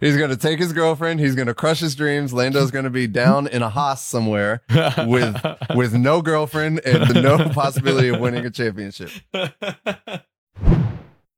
he's 0.00 0.16
gonna 0.16 0.36
take 0.36 0.58
his 0.58 0.72
girlfriend. 0.72 1.20
He's 1.20 1.34
gonna 1.34 1.54
crush 1.54 1.80
his 1.80 1.94
dreams. 1.94 2.32
Lando's 2.32 2.70
gonna 2.70 2.90
be 2.90 3.06
down 3.06 3.46
in 3.46 3.62
a 3.62 3.68
Haas 3.68 4.04
somewhere 4.04 4.62
with 5.06 5.36
with 5.74 5.94
no 5.94 6.22
girlfriend 6.22 6.80
and 6.84 7.22
no 7.22 7.48
possibility 7.52 8.08
of 8.08 8.20
winning 8.20 8.44
a 8.44 8.50
championship. 8.50 9.10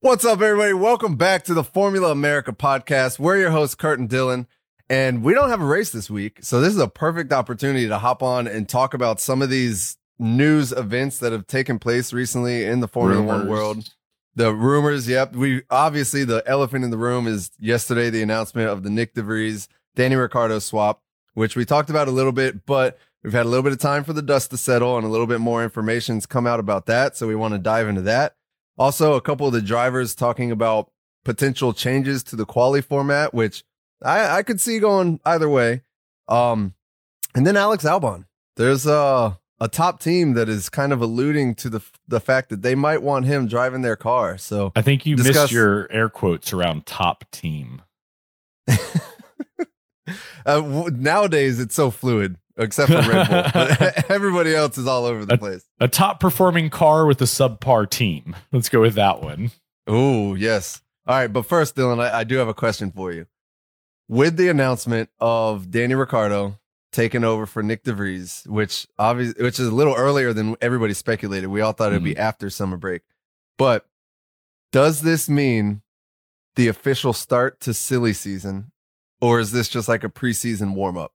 What's 0.01 0.25
up, 0.25 0.41
everybody? 0.41 0.73
Welcome 0.75 1.17
back 1.17 1.45
to 1.45 1.55
the 1.55 1.65
Formula 1.65 2.11
America 2.11 2.53
podcast. 2.53 3.19
We're 3.19 3.39
your 3.39 3.51
hosts, 3.51 3.75
Kurt 3.75 3.99
and 3.99 4.09
Dylan, 4.09 4.47
and 4.89 5.23
we 5.23 5.35
don't 5.35 5.51
have 5.51 5.61
a 5.61 5.67
race 5.67 5.91
this 5.91 6.09
week, 6.09 6.39
so 6.43 6.61
this 6.61 6.73
is 6.73 6.81
a 6.81 6.89
perfect 6.89 7.33
opportunity 7.33 7.89
to 7.89 7.99
hop 7.99 8.23
on 8.23 8.47
and 8.47 8.69
talk 8.69 8.95
about 8.95 9.21
some 9.21 9.43
of 9.43 9.51
these 9.51 9.97
news 10.19 10.73
events 10.73 11.19
that 11.19 11.33
have 11.33 11.47
taken 11.47 11.79
place 11.79 12.13
recently 12.13 12.65
in 12.65 12.81
the 12.81 12.89
Formula 12.89 13.21
Rumors. 13.23 13.39
One 13.39 13.49
world. 13.49 13.95
The 14.39 14.55
rumors, 14.55 15.09
yep. 15.09 15.35
We 15.35 15.63
obviously 15.69 16.23
the 16.23 16.45
elephant 16.47 16.85
in 16.85 16.93
the 16.93 16.97
room 16.97 17.27
is 17.27 17.51
yesterday 17.59 18.09
the 18.09 18.23
announcement 18.23 18.69
of 18.69 18.85
the 18.85 18.89
Nyck 18.89 19.13
DeVries 19.15 19.67
Danny 19.97 20.15
Ricciardo 20.15 20.61
swap, 20.61 21.03
which 21.35 21.57
we 21.57 21.65
talked 21.65 21.91
about 21.91 22.07
a 22.07 22.13
little 22.13 22.31
bit, 22.31 22.65
but 22.65 23.01
we've 23.25 23.33
had 23.33 23.47
a 23.47 23.49
little 23.49 23.65
bit 23.65 23.73
of 23.73 23.81
time 23.81 24.05
for 24.05 24.13
the 24.13 24.23
dust 24.23 24.53
to 24.53 24.57
settle 24.57 24.97
and 24.97 25.05
a 25.05 25.09
little 25.09 25.27
bit 25.27 25.41
more 25.41 25.65
information's 25.65 26.25
come 26.25 26.47
out 26.47 26.61
about 26.61 26.87
that. 26.87 27.17
So 27.17 27.27
we 27.27 27.35
want 27.35 27.55
to 27.55 27.59
dive 27.59 27.89
into 27.89 28.03
that. 28.03 28.37
Also, 28.79 29.15
a 29.15 29.21
couple 29.21 29.49
of 29.49 29.53
the 29.53 29.61
drivers 29.61 30.15
talking 30.15 30.53
about 30.53 30.93
potential 31.25 31.73
changes 31.73 32.23
to 32.23 32.37
the 32.37 32.47
quali 32.47 32.81
format, 32.81 33.35
which 33.35 33.65
I, 34.05 34.37
I 34.37 34.43
could 34.45 34.61
see 34.61 34.79
going 34.79 35.19
either 35.25 35.49
way. 35.49 35.83
Um, 36.29 36.75
and 37.35 37.45
then 37.45 37.57
Alex 37.57 37.83
Albon. 37.83 38.27
There's 38.55 38.87
a 38.87 39.37
a 39.61 39.69
top 39.69 40.01
team 40.01 40.35
that 40.35 40.49
is 40.49 40.69
kind 40.69 40.93
of 40.93 41.01
alluding 41.01 41.55
to 41.57 41.69
the 41.69 41.81
the 42.07 42.21
fact 42.21 42.49
that 42.51 42.63
they 42.63 42.75
might 42.75 43.03
want 43.03 43.27
him 43.27 43.47
driving 43.49 43.83
their 43.83 43.97
car. 43.97 44.39
So 44.39 44.73
I 44.77 44.83
think 44.83 45.05
you 45.07 45.17
Discuss- 45.17 45.35
missed 45.35 45.53
your 45.53 45.91
air 45.93 46.09
quotes 46.09 46.53
around 46.53 46.87
top 46.87 47.25
team. 47.31 47.83
uh, 48.69 48.85
w- 50.47 50.91
nowadays 50.91 51.61
it's 51.61 51.75
so 51.75 51.91
fluid, 51.91 52.37
except 52.57 52.91
for 52.91 52.99
Red 53.03 53.29
Bull. 53.29 53.43
But 53.53 54.05
everybody 54.11 54.55
else 54.55 54.79
is 54.79 54.87
all 54.87 55.05
over 55.05 55.25
the 55.25 55.35
Uh, 55.35 55.39
place. 55.39 55.65
A 55.81 55.89
top 55.89 56.21
performing 56.21 56.71
car 56.71 57.07
with 57.07 57.21
a 57.21 57.25
subpar 57.27 57.89
team. 57.89 58.35
Let's 58.53 58.69
go 58.69 58.81
with 58.81 58.95
that 58.95 59.23
one. 59.23 59.51
Oh, 59.87 60.35
yes. 60.35 60.83
All 61.07 61.17
right. 61.17 61.33
But 61.33 61.47
first, 61.47 61.77
Dylan, 61.77 62.01
I, 62.01 62.21
I 62.21 62.25
do 62.25 62.37
have 62.37 62.49
a 62.49 62.55
question 62.55 62.91
for 62.93 63.13
you. 63.13 63.27
With 64.09 64.37
the 64.37 64.49
announcement 64.49 65.11
of 65.21 65.71
Danny 65.71 65.95
Ricciardo 65.95 66.59
taking 66.93 67.25
over 67.25 67.47
for 67.47 67.63
Nyck 67.63 67.83
DeVries, 67.83 68.47
which 68.47 68.87
obviously, 68.99 69.43
which 69.43 69.61
is 69.61 69.69
a 69.69 69.75
little 69.75 69.95
earlier 69.95 70.33
than 70.33 70.57
everybody 70.61 70.95
speculated. 70.95 71.49
We 71.49 71.61
all 71.61 71.73
thought 71.73 71.93
it'd 71.93 72.03
be 72.03 72.13
mm-hmm. 72.13 72.21
after 72.21 72.51
summer 72.51 72.77
break. 72.77 73.03
But 73.57 73.87
does 74.73 75.03
this 75.03 75.29
mean 75.29 75.83
the 76.57 76.69
official 76.69 77.13
start 77.13 77.61
to 77.61 77.75
silly 77.75 78.13
season, 78.13 78.73
or 79.21 79.39
is 79.41 79.53
this 79.53 79.69
just 79.69 79.89
like 79.89 80.05
a 80.05 80.09
preseason 80.09 80.75
warm 80.75 80.97
up? 80.97 81.13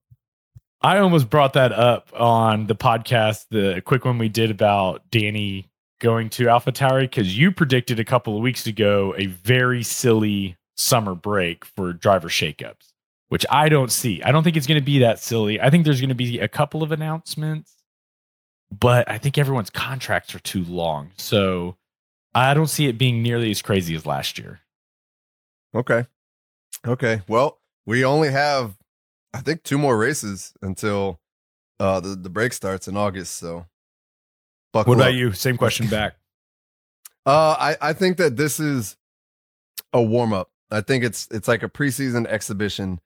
I 0.81 0.99
almost 0.99 1.29
brought 1.29 1.53
that 1.53 1.71
up 1.71 2.09
on 2.13 2.67
the 2.67 2.75
podcast, 2.75 3.45
the 3.49 3.81
quick 3.85 4.05
one 4.05 4.17
we 4.17 4.29
did 4.29 4.51
about 4.51 5.09
Danny 5.11 5.69
going 5.99 6.29
to 6.31 6.45
AlphaTauri, 6.45 7.03
because 7.03 7.38
you 7.38 7.51
predicted 7.51 7.99
a 7.99 8.05
couple 8.05 8.35
of 8.35 8.41
weeks 8.44 8.67
ago 8.67 9.16
a 9.17 9.27
very 9.27 9.83
silly 9.83 10.57
summer 10.75 11.16
break 11.16 11.63
for 11.63 11.94
driver 11.94 12.27
shakeups, 12.27 12.92
which 13.29 13.45
I 13.49 13.69
don't 13.69 13.91
see. 13.91 14.21
I 14.23 14.31
don't 14.31 14.43
think 14.43 14.57
it's 14.57 14.67
going 14.67 14.79
to 14.79 14.85
be 14.85 14.99
that 14.99 15.19
silly. 15.19 15.59
I 15.59 15.69
think 15.69 15.85
there's 15.85 15.99
going 16.02 16.09
to 16.09 16.16
be 16.16 16.39
a 16.39 16.47
couple 16.47 16.83
of 16.83 16.91
announcements, 16.91 17.73
but 18.71 19.09
I 19.09 19.17
think 19.17 19.38
everyone's 19.38 19.69
contracts 19.69 20.35
are 20.35 20.39
too 20.39 20.63
long. 20.66 21.11
So 21.17 21.77
I 22.35 22.53
don't 22.53 22.67
see 22.67 22.88
it 22.88 22.97
being 22.97 23.21
nearly 23.23 23.51
as 23.51 23.61
crazy 23.61 23.95
as 23.95 24.05
last 24.05 24.38
year. 24.38 24.59
Okay. 25.75 26.05
Okay. 26.85 27.21
Well, 27.27 27.59
we 27.85 28.05
only 28.05 28.31
have, 28.31 28.77
I 29.33 29.41
think, 29.41 29.63
two 29.63 29.77
more 29.77 29.97
races 29.97 30.53
until 30.61 31.19
uh, 31.79 31.99
the, 31.99 32.09
the 32.09 32.29
break 32.29 32.53
starts 32.53 32.88
in 32.88 32.95
August. 32.97 33.35
So, 33.38 33.66
buckle 34.71 34.91
What 34.91 34.99
about 34.99 35.09
up. 35.09 35.16
you? 35.16 35.31
Same 35.33 35.57
question 35.57 35.88
back. 35.89 36.16
Uh, 37.25 37.56
I, 37.57 37.78
I 37.81 37.94
think 37.94 38.17
that 38.17 38.35
this 38.38 38.59
is 38.59 38.97
a 39.94 40.01
warm 40.01 40.33
up. 40.33 40.50
I 40.72 40.81
think 40.81 41.03
it's 41.03 41.28
it's 41.31 41.47
like 41.47 41.63
a 41.63 41.69
preseason 41.69 42.25
exhibition 42.28 43.00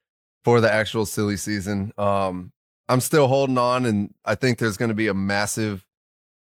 for 0.48 0.62
the 0.62 0.74
actual 0.74 1.06
silly 1.06 1.36
season. 1.36 1.92
Um, 1.98 2.54
I'm 2.88 3.02
still 3.02 3.28
holding 3.28 3.58
on, 3.58 3.86
and 3.86 4.14
I 4.24 4.36
think 4.36 4.60
there's 4.60 4.78
going 4.78 4.88
to 4.88 4.96
be 4.96 5.10
a 5.10 5.14
massive 5.14 5.86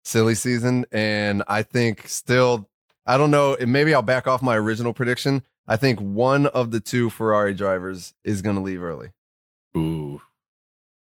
silly 0.06 0.34
season. 0.34 0.86
And 0.90 1.42
I 1.46 1.62
think 1.62 2.08
still, 2.08 2.66
I 3.04 3.18
don't 3.18 3.30
know. 3.30 3.58
Maybe 3.60 3.92
I'll 3.92 4.00
back 4.00 4.26
off 4.26 4.40
my 4.40 4.56
original 4.56 4.94
prediction. 4.94 5.42
I 5.68 5.76
think 5.76 6.00
one 6.00 6.46
of 6.46 6.70
the 6.70 6.80
two 6.80 7.10
Ferrari 7.10 7.52
drivers 7.52 8.14
is 8.24 8.40
going 8.40 8.56
to 8.56 8.62
leave 8.62 8.82
early. 8.82 9.10
Ooh. 9.76 10.22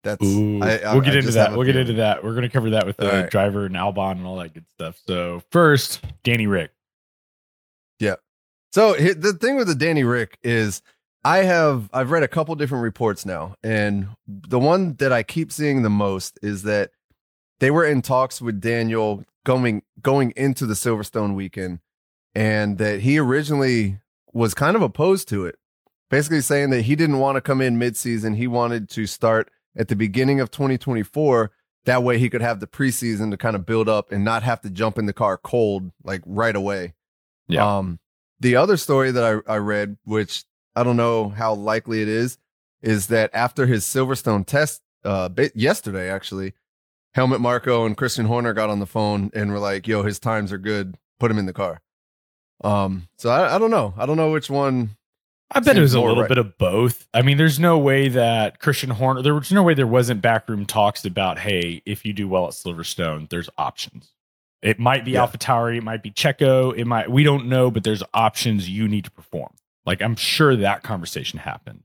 That's 0.03 0.21
Ooh, 0.25 0.61
I- 0.61 0.79
I- 0.79 0.91
we'll 0.91 1.01
get 1.01 1.13
I 1.13 1.19
into 1.19 1.31
that. 1.31 1.53
We'll 1.53 1.65
get 1.65 1.77
into 1.77 1.93
that. 1.93 2.25
We're 2.25 2.33
going 2.33 2.41
to 2.41 2.49
cover 2.49 2.71
that 2.71 2.85
with 2.85 2.97
the 2.97 3.07
right. 3.07 3.29
driver 3.29 3.65
and 3.67 3.75
Albon 3.75 4.17
and 4.17 4.25
all 4.25 4.35
that 4.39 4.53
good 4.53 4.65
stuff. 4.67 4.99
So 5.07 5.43
first, 5.49 6.03
Danny 6.25 6.45
Rick. 6.45 6.71
Yeah. 7.99 8.15
So 8.73 8.95
the 8.95 9.31
thing 9.31 9.55
with 9.55 9.67
the 9.67 9.75
Danny 9.75 10.03
Rick 10.03 10.39
is 10.43 10.81
I 11.23 11.39
have 11.39 11.89
I've 11.93 12.11
read 12.11 12.23
a 12.23 12.27
couple 12.27 12.55
different 12.55 12.83
reports 12.83 13.25
now, 13.25 13.55
and 13.63 14.09
the 14.27 14.59
one 14.59 14.95
that 14.95 15.13
I 15.13 15.23
keep 15.23 15.51
seeing 15.51 15.83
the 15.83 15.89
most 15.89 16.39
is 16.41 16.63
that 16.63 16.91
they 17.59 17.69
were 17.69 17.85
in 17.85 18.01
talks 18.01 18.41
with 18.41 18.59
Daniel 18.59 19.23
going 19.43 19.83
going 20.01 20.33
into 20.35 20.65
the 20.65 20.73
Silverstone 20.73 21.35
weekend, 21.35 21.79
and 22.33 22.77
that 22.79 23.01
he 23.01 23.19
originally 23.19 23.99
was 24.33 24.53
kind 24.53 24.75
of 24.75 24.81
opposed 24.81 25.27
to 25.29 25.45
it, 25.45 25.59
basically 26.09 26.41
saying 26.41 26.71
that 26.71 26.83
he 26.83 26.95
didn't 26.95 27.19
want 27.19 27.35
to 27.35 27.41
come 27.41 27.61
in 27.61 27.77
midseason. 27.77 28.35
He 28.35 28.47
wanted 28.47 28.89
to 28.89 29.05
start 29.05 29.51
at 29.75 29.89
the 29.89 29.95
beginning 29.95 30.39
of 30.39 30.49
2024. 30.49 31.51
That 31.85 32.03
way 32.03 32.19
he 32.19 32.29
could 32.29 32.41
have 32.41 32.59
the 32.59 32.67
preseason 32.67 33.31
to 33.31 33.37
kind 33.37 33.55
of 33.55 33.65
build 33.65 33.89
up 33.89 34.11
and 34.11 34.23
not 34.23 34.43
have 34.43 34.61
to 34.61 34.69
jump 34.69 34.97
in 34.97 35.07
the 35.07 35.13
car 35.13 35.37
cold 35.37 35.91
like 36.03 36.21
right 36.25 36.55
away. 36.55 36.93
Yeah. 37.47 37.77
Um, 37.77 37.99
the 38.39 38.55
other 38.55 38.77
story 38.77 39.11
that 39.11 39.43
I, 39.47 39.53
I 39.53 39.57
read, 39.57 39.97
which 40.03 40.45
I 40.75 40.83
don't 40.83 40.97
know 40.97 41.29
how 41.29 41.53
likely 41.53 42.01
it 42.01 42.07
is, 42.07 42.37
is 42.81 43.07
that 43.07 43.29
after 43.33 43.65
his 43.65 43.83
Silverstone 43.85 44.45
test 44.45 44.81
uh, 45.03 45.29
yesterday, 45.53 46.09
actually, 46.09 46.53
Helmut 47.13 47.41
Marko 47.41 47.85
and 47.85 47.97
Christian 47.97 48.25
Horner 48.25 48.53
got 48.53 48.69
on 48.69 48.79
the 48.79 48.85
phone 48.85 49.31
and 49.33 49.51
were 49.51 49.59
like, 49.59 49.87
"Yo, 49.87 50.03
his 50.03 50.19
times 50.19 50.51
are 50.51 50.57
good. 50.57 50.97
Put 51.19 51.31
him 51.31 51.37
in 51.37 51.45
the 51.45 51.53
car." 51.53 51.81
Um, 52.63 53.07
so 53.17 53.29
I, 53.29 53.55
I 53.55 53.57
don't 53.57 53.71
know. 53.71 53.93
I 53.97 54.05
don't 54.05 54.17
know 54.17 54.31
which 54.31 54.49
one. 54.49 54.91
I 55.53 55.59
bet 55.59 55.77
it 55.77 55.81
was 55.81 55.93
a 55.93 55.99
little 55.99 56.21
right. 56.21 56.29
bit 56.29 56.37
of 56.37 56.57
both. 56.57 57.07
I 57.13 57.21
mean, 57.23 57.35
there's 57.37 57.59
no 57.59 57.77
way 57.77 58.07
that 58.07 58.59
Christian 58.59 58.89
Horner, 58.89 59.21
there 59.21 59.35
was 59.35 59.51
no 59.51 59.63
way 59.63 59.73
there 59.73 59.85
wasn't 59.85 60.21
backroom 60.21 60.65
talks 60.65 61.03
about, 61.03 61.39
hey, 61.39 61.81
if 61.85 62.05
you 62.05 62.13
do 62.13 62.29
well 62.29 62.45
at 62.45 62.51
Silverstone, 62.51 63.29
there's 63.29 63.49
options. 63.57 64.13
It 64.61 64.79
might 64.79 65.03
be 65.03 65.11
Yeah. 65.11 65.27
AlphaTauri, 65.27 65.79
it 65.79 65.83
might 65.83 66.03
be 66.03 66.11
Checo, 66.11 66.73
it 66.77 66.85
might, 66.85 67.11
we 67.11 67.23
don't 67.23 67.47
know, 67.47 67.69
but 67.69 67.83
there's 67.83 68.01
options 68.13 68.69
you 68.69 68.87
need 68.87 69.03
to 69.03 69.11
perform. 69.11 69.51
Like, 69.85 70.01
I'm 70.01 70.15
sure 70.15 70.55
that 70.55 70.83
conversation 70.83 71.39
happened. 71.39 71.83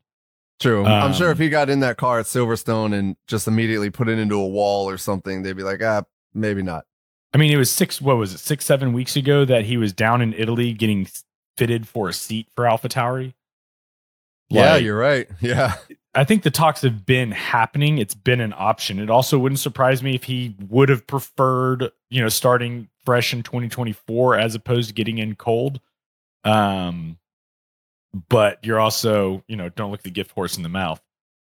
True. 0.60 0.84
I'm 0.86 1.12
sure 1.12 1.26
Um, 1.28 1.32
if 1.32 1.38
he 1.38 1.48
got 1.48 1.68
in 1.68 1.80
that 1.80 1.96
car 1.98 2.18
at 2.18 2.26
Silverstone 2.26 2.94
and 2.94 3.16
just 3.26 3.46
immediately 3.46 3.90
put 3.90 4.08
it 4.08 4.18
into 4.18 4.36
a 4.36 4.46
wall 4.46 4.88
or 4.88 4.96
something, 4.96 5.42
they'd 5.42 5.56
be 5.56 5.62
like, 5.62 5.82
"Ah, 5.82 6.02
maybe 6.32 6.62
not." 6.62 6.84
I 7.34 7.38
mean, 7.38 7.52
it 7.52 7.56
was 7.56 7.70
six, 7.70 8.00
what 8.00 8.16
was 8.16 8.32
it, 8.34 8.38
six, 8.38 8.64
seven 8.64 8.92
weeks 8.94 9.16
ago 9.16 9.44
that 9.44 9.64
he 9.66 9.76
was 9.76 9.92
down 9.92 10.22
in 10.22 10.32
Italy 10.32 10.72
getting 10.72 11.06
fitted 11.58 11.86
for 11.86 12.08
a 12.08 12.12
seat 12.14 12.48
for 12.54 12.64
AlphaTauri. 12.64 13.34
yeah, 14.48 14.72
Like, 14.74 14.82
you're 14.84 14.98
right. 14.98 15.28
Yeah. 15.40 15.74
I 16.14 16.24
think 16.24 16.44
the 16.44 16.50
talks 16.50 16.80
have 16.80 17.04
been 17.04 17.30
happening. 17.32 17.98
It's 17.98 18.14
been 18.14 18.40
an 18.40 18.54
option. 18.56 18.98
It 18.98 19.10
also 19.10 19.38
wouldn't 19.38 19.58
surprise 19.58 20.02
me 20.02 20.14
if 20.14 20.24
he 20.24 20.54
would 20.70 20.88
have 20.88 21.06
preferred, 21.06 21.90
you 22.08 22.22
know, 22.22 22.30
starting 22.30 22.88
fresh 23.04 23.34
in 23.34 23.42
2024 23.42 24.38
as 24.38 24.54
opposed 24.54 24.88
to 24.88 24.94
getting 24.94 25.18
in 25.18 25.34
cold. 25.34 25.78
Um, 26.44 27.18
but 28.28 28.58
you're 28.62 28.80
also, 28.80 29.42
you 29.48 29.56
know, 29.56 29.68
don't 29.68 29.90
look 29.90 30.02
the 30.02 30.10
gift 30.10 30.30
horse 30.32 30.56
in 30.56 30.62
the 30.62 30.68
mouth. 30.68 31.00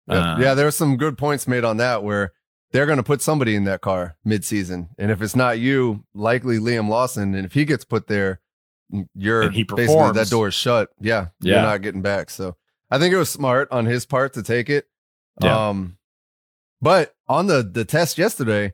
Yeah, 0.07 0.35
Uh, 0.35 0.39
yeah, 0.39 0.55
there 0.55 0.65
were 0.65 0.71
some 0.71 0.97
good 0.97 1.19
points 1.19 1.47
made 1.47 1.65
on 1.65 1.77
that 1.79 2.03
where 2.03 2.33
they're 2.73 2.87
going 2.87 2.99
to 2.99 3.03
put 3.03 3.23
somebody 3.23 3.55
in 3.55 3.65
that 3.65 3.81
car 3.81 4.17
mid-season, 4.25 4.91
and 4.99 5.11
if 5.11 5.23
it's 5.23 5.37
not 5.37 5.59
you, 5.59 6.05
likely 6.15 6.59
Liam 6.59 6.89
Lawson, 6.89 7.35
and 7.35 7.45
if 7.47 7.53
he 7.53 7.65
gets 7.65 7.85
put 7.85 8.07
there, 8.09 8.41
you're 9.15 9.51
he 9.51 9.65
basically 9.65 10.13
that 10.13 10.31
door 10.31 10.49
is 10.49 10.55
shut. 10.55 10.91
Yeah, 11.01 11.29
you're 11.41 11.57
not 11.63 11.83
getting 11.83 12.03
back. 12.03 12.31
So 12.31 12.57
I 12.91 12.99
think 12.99 13.13
it 13.13 13.19
was 13.19 13.29
smart 13.29 13.69
on 13.71 13.85
his 13.85 14.07
part 14.07 14.33
to 14.35 14.43
take 14.43 14.71
it. 14.71 14.87
Yeah. 15.43 15.69
Um, 15.69 15.99
but 16.81 17.15
on 17.29 17.47
the 17.49 17.63
the 17.63 17.85
test 17.85 18.17
yesterday, 18.17 18.73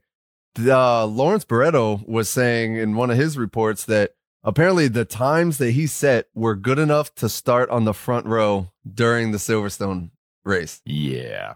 uh, 0.59 1.05
Lawrence 1.07 1.45
Barretto 1.45 2.07
was 2.07 2.31
saying 2.31 2.77
in 2.77 2.95
one 2.95 3.11
of 3.11 3.17
his 3.17 3.37
reports 3.37 3.85
that 3.87 4.13
apparently 4.45 4.89
the 4.89 5.05
times 5.05 5.59
that 5.59 5.73
he 5.73 5.87
set 5.87 6.29
were 6.35 6.55
good 6.55 6.79
enough 6.79 7.15
to 7.17 7.29
start 7.29 7.69
on 7.71 7.85
the 7.85 7.95
front 7.95 8.27
row 8.27 8.71
during 8.93 9.33
the 9.33 9.39
Silverstone 9.39 10.11
race, 10.45 10.81
Yeah. 10.85 11.55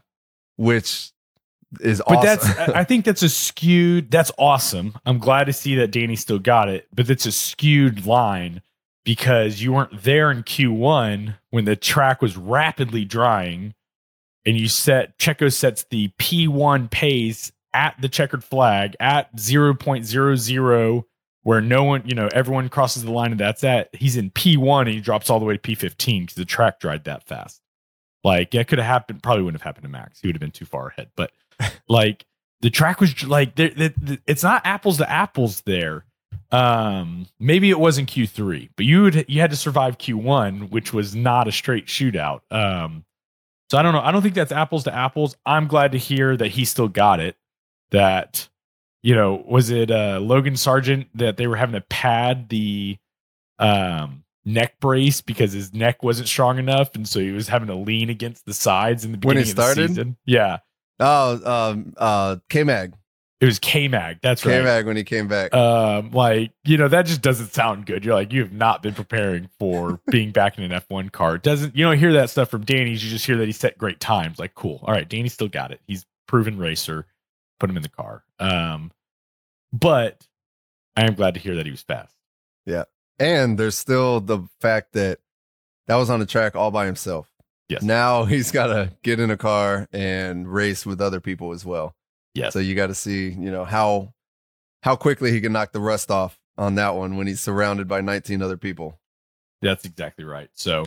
which 0.56 1.10
is 1.80 2.02
But 2.08 2.18
awesome. 2.18 2.24
that's 2.56 2.70
I 2.74 2.84
think 2.84 3.04
that's 3.04 3.22
a 3.22 3.28
skewed 3.28 4.10
that's 4.10 4.32
awesome. 4.38 4.96
I'm 5.04 5.18
glad 5.18 5.44
to 5.44 5.52
see 5.52 5.74
that 5.76 5.90
Danny 5.90 6.16
still 6.16 6.38
got 6.38 6.68
it, 6.68 6.88
but 6.94 7.06
that's 7.06 7.26
a 7.26 7.32
skewed 7.32 8.06
line 8.06 8.62
because 9.04 9.60
you 9.62 9.72
weren't 9.72 10.02
there 10.02 10.30
in 10.30 10.42
Q1 10.42 11.36
when 11.50 11.64
the 11.66 11.76
track 11.76 12.20
was 12.22 12.36
rapidly 12.36 13.04
drying 13.04 13.74
and 14.46 14.56
you 14.56 14.66
set 14.68 15.18
Checo 15.18 15.52
sets 15.52 15.84
the 15.90 16.08
P1 16.18 16.90
pace 16.90 17.52
at 17.74 18.00
the 18.00 18.08
checkered 18.08 18.42
flag 18.44 18.96
at 18.98 19.34
0.00 19.36 21.04
where 21.42 21.60
no 21.60 21.84
one, 21.84 22.02
you 22.04 22.14
know, 22.14 22.28
everyone 22.32 22.68
crosses 22.68 23.04
the 23.04 23.10
line 23.10 23.30
and 23.30 23.40
that's 23.40 23.62
that. 23.62 23.88
He's 23.92 24.16
in 24.16 24.30
P1 24.30 24.82
and 24.82 24.90
he 24.90 25.00
drops 25.00 25.30
all 25.30 25.38
the 25.38 25.46
way 25.46 25.56
to 25.56 25.60
P15 25.60 26.20
because 26.20 26.34
the 26.34 26.44
track 26.44 26.80
dried 26.80 27.04
that 27.04 27.26
fast. 27.26 27.60
Like 28.24 28.50
that 28.50 28.68
could 28.68 28.78
have 28.78 28.86
happened, 28.86 29.22
probably 29.22 29.44
wouldn't 29.44 29.62
have 29.62 29.66
happened 29.66 29.84
to 29.84 29.88
Max. 29.88 30.20
He 30.20 30.28
would 30.28 30.34
have 30.34 30.40
been 30.40 30.50
too 30.50 30.66
far 30.66 30.88
ahead. 30.88 31.10
But 31.16 31.32
like 31.88 32.26
the 32.60 32.70
track 32.70 33.00
was 33.00 33.24
like, 33.24 33.54
there, 33.54 33.70
it's 34.26 34.42
not 34.42 34.62
apples 34.64 34.98
to 34.98 35.10
apples 35.10 35.62
there. 35.62 36.04
Um, 36.50 37.26
maybe 37.38 37.70
it 37.70 37.78
was 37.78 37.98
in 37.98 38.06
Q3, 38.06 38.70
but 38.74 38.86
you 38.86 39.02
would 39.02 39.26
you 39.28 39.40
had 39.40 39.50
to 39.50 39.56
survive 39.56 39.98
Q1, 39.98 40.70
which 40.70 40.92
was 40.94 41.14
not 41.14 41.46
a 41.46 41.52
straight 41.52 41.86
shootout. 41.86 42.40
Um, 42.50 43.04
so 43.70 43.76
I 43.76 43.82
don't 43.82 43.92
know. 43.92 44.00
I 44.00 44.12
don't 44.12 44.22
think 44.22 44.34
that's 44.34 44.52
apples 44.52 44.84
to 44.84 44.94
apples. 44.94 45.36
I'm 45.44 45.66
glad 45.66 45.92
to 45.92 45.98
hear 45.98 46.36
that 46.36 46.48
he 46.48 46.64
still 46.64 46.88
got 46.88 47.20
it. 47.20 47.36
That 47.90 48.48
you 49.02 49.14
know, 49.14 49.42
was 49.46 49.70
it 49.70 49.90
uh, 49.90 50.18
Logan 50.20 50.54
Sargeant 50.54 51.06
that 51.14 51.36
they 51.36 51.46
were 51.46 51.56
having 51.56 51.74
to 51.74 51.80
pad 51.82 52.48
the 52.48 52.98
um, 53.58 54.24
neck 54.44 54.80
brace 54.80 55.20
because 55.20 55.52
his 55.52 55.72
neck 55.72 56.02
wasn't 56.02 56.28
strong 56.28 56.58
enough, 56.58 56.94
and 56.94 57.08
so 57.08 57.20
he 57.20 57.30
was 57.30 57.48
having 57.48 57.68
to 57.68 57.74
lean 57.74 58.10
against 58.10 58.44
the 58.46 58.54
sides 58.54 59.04
in 59.04 59.12
the 59.12 59.18
beginning 59.18 59.38
when 59.38 59.44
he 59.44 59.50
started. 59.50 60.16
Yeah. 60.26 60.58
Oh, 61.00 61.70
um, 61.70 61.94
uh, 61.96 62.36
K 62.48 62.64
Mag. 62.64 62.94
It 63.40 63.44
was 63.46 63.60
K 63.60 63.86
Mag. 63.86 64.18
That's 64.20 64.44
right. 64.44 64.58
K 64.58 64.64
Mag 64.64 64.86
when 64.86 64.96
he 64.96 65.04
came 65.04 65.28
back. 65.28 65.54
Um, 65.54 66.10
like 66.10 66.50
you 66.64 66.76
know, 66.76 66.88
that 66.88 67.06
just 67.06 67.22
doesn't 67.22 67.54
sound 67.54 67.86
good. 67.86 68.04
You're 68.04 68.14
like, 68.14 68.32
you 68.32 68.42
have 68.42 68.52
not 68.52 68.82
been 68.82 68.94
preparing 68.94 69.48
for 69.60 70.00
being 70.10 70.32
back 70.32 70.58
in 70.58 70.64
an 70.64 70.72
F1 70.72 71.12
car. 71.12 71.36
It 71.36 71.42
doesn't 71.42 71.76
you 71.76 71.84
don't 71.84 71.98
hear 71.98 72.14
that 72.14 72.30
stuff 72.30 72.50
from 72.50 72.64
Danny's? 72.64 73.04
You 73.04 73.10
just 73.10 73.26
hear 73.26 73.36
that 73.36 73.46
he 73.46 73.52
set 73.52 73.78
great 73.78 74.00
times. 74.00 74.40
Like, 74.40 74.54
cool. 74.54 74.80
All 74.82 74.92
right, 74.92 75.08
Danny 75.08 75.28
still 75.28 75.48
got 75.48 75.70
it. 75.70 75.80
He's 75.86 76.04
proven 76.26 76.58
racer. 76.58 77.06
Put 77.58 77.70
him 77.70 77.76
in 77.76 77.82
the 77.82 77.88
car. 77.88 78.24
Um, 78.38 78.92
but 79.72 80.26
I 80.96 81.06
am 81.06 81.14
glad 81.14 81.34
to 81.34 81.40
hear 81.40 81.56
that 81.56 81.66
he 81.66 81.72
was 81.72 81.82
fast. 81.82 82.14
Yeah, 82.66 82.84
and 83.18 83.58
there's 83.58 83.76
still 83.76 84.20
the 84.20 84.48
fact 84.60 84.92
that 84.92 85.20
that 85.86 85.96
was 85.96 86.10
on 86.10 86.20
the 86.20 86.26
track 86.26 86.54
all 86.54 86.70
by 86.70 86.86
himself. 86.86 87.30
Yes. 87.68 87.82
Now 87.82 88.24
he's 88.26 88.50
got 88.50 88.68
to 88.68 88.92
get 89.02 89.20
in 89.20 89.30
a 89.30 89.36
car 89.36 89.88
and 89.92 90.52
race 90.52 90.86
with 90.86 91.00
other 91.00 91.20
people 91.20 91.52
as 91.52 91.64
well. 91.64 91.94
Yes. 92.34 92.52
So 92.52 92.58
you 92.58 92.74
got 92.74 92.88
to 92.88 92.94
see, 92.94 93.30
you 93.30 93.50
know, 93.50 93.64
how 93.64 94.12
how 94.82 94.94
quickly 94.96 95.32
he 95.32 95.40
can 95.40 95.52
knock 95.52 95.72
the 95.72 95.80
rust 95.80 96.10
off 96.10 96.38
on 96.56 96.76
that 96.76 96.94
one 96.94 97.16
when 97.16 97.26
he's 97.26 97.40
surrounded 97.40 97.88
by 97.88 98.00
19 98.00 98.42
other 98.42 98.56
people. 98.56 98.98
That's 99.60 99.84
exactly 99.84 100.24
right. 100.24 100.50
So 100.54 100.84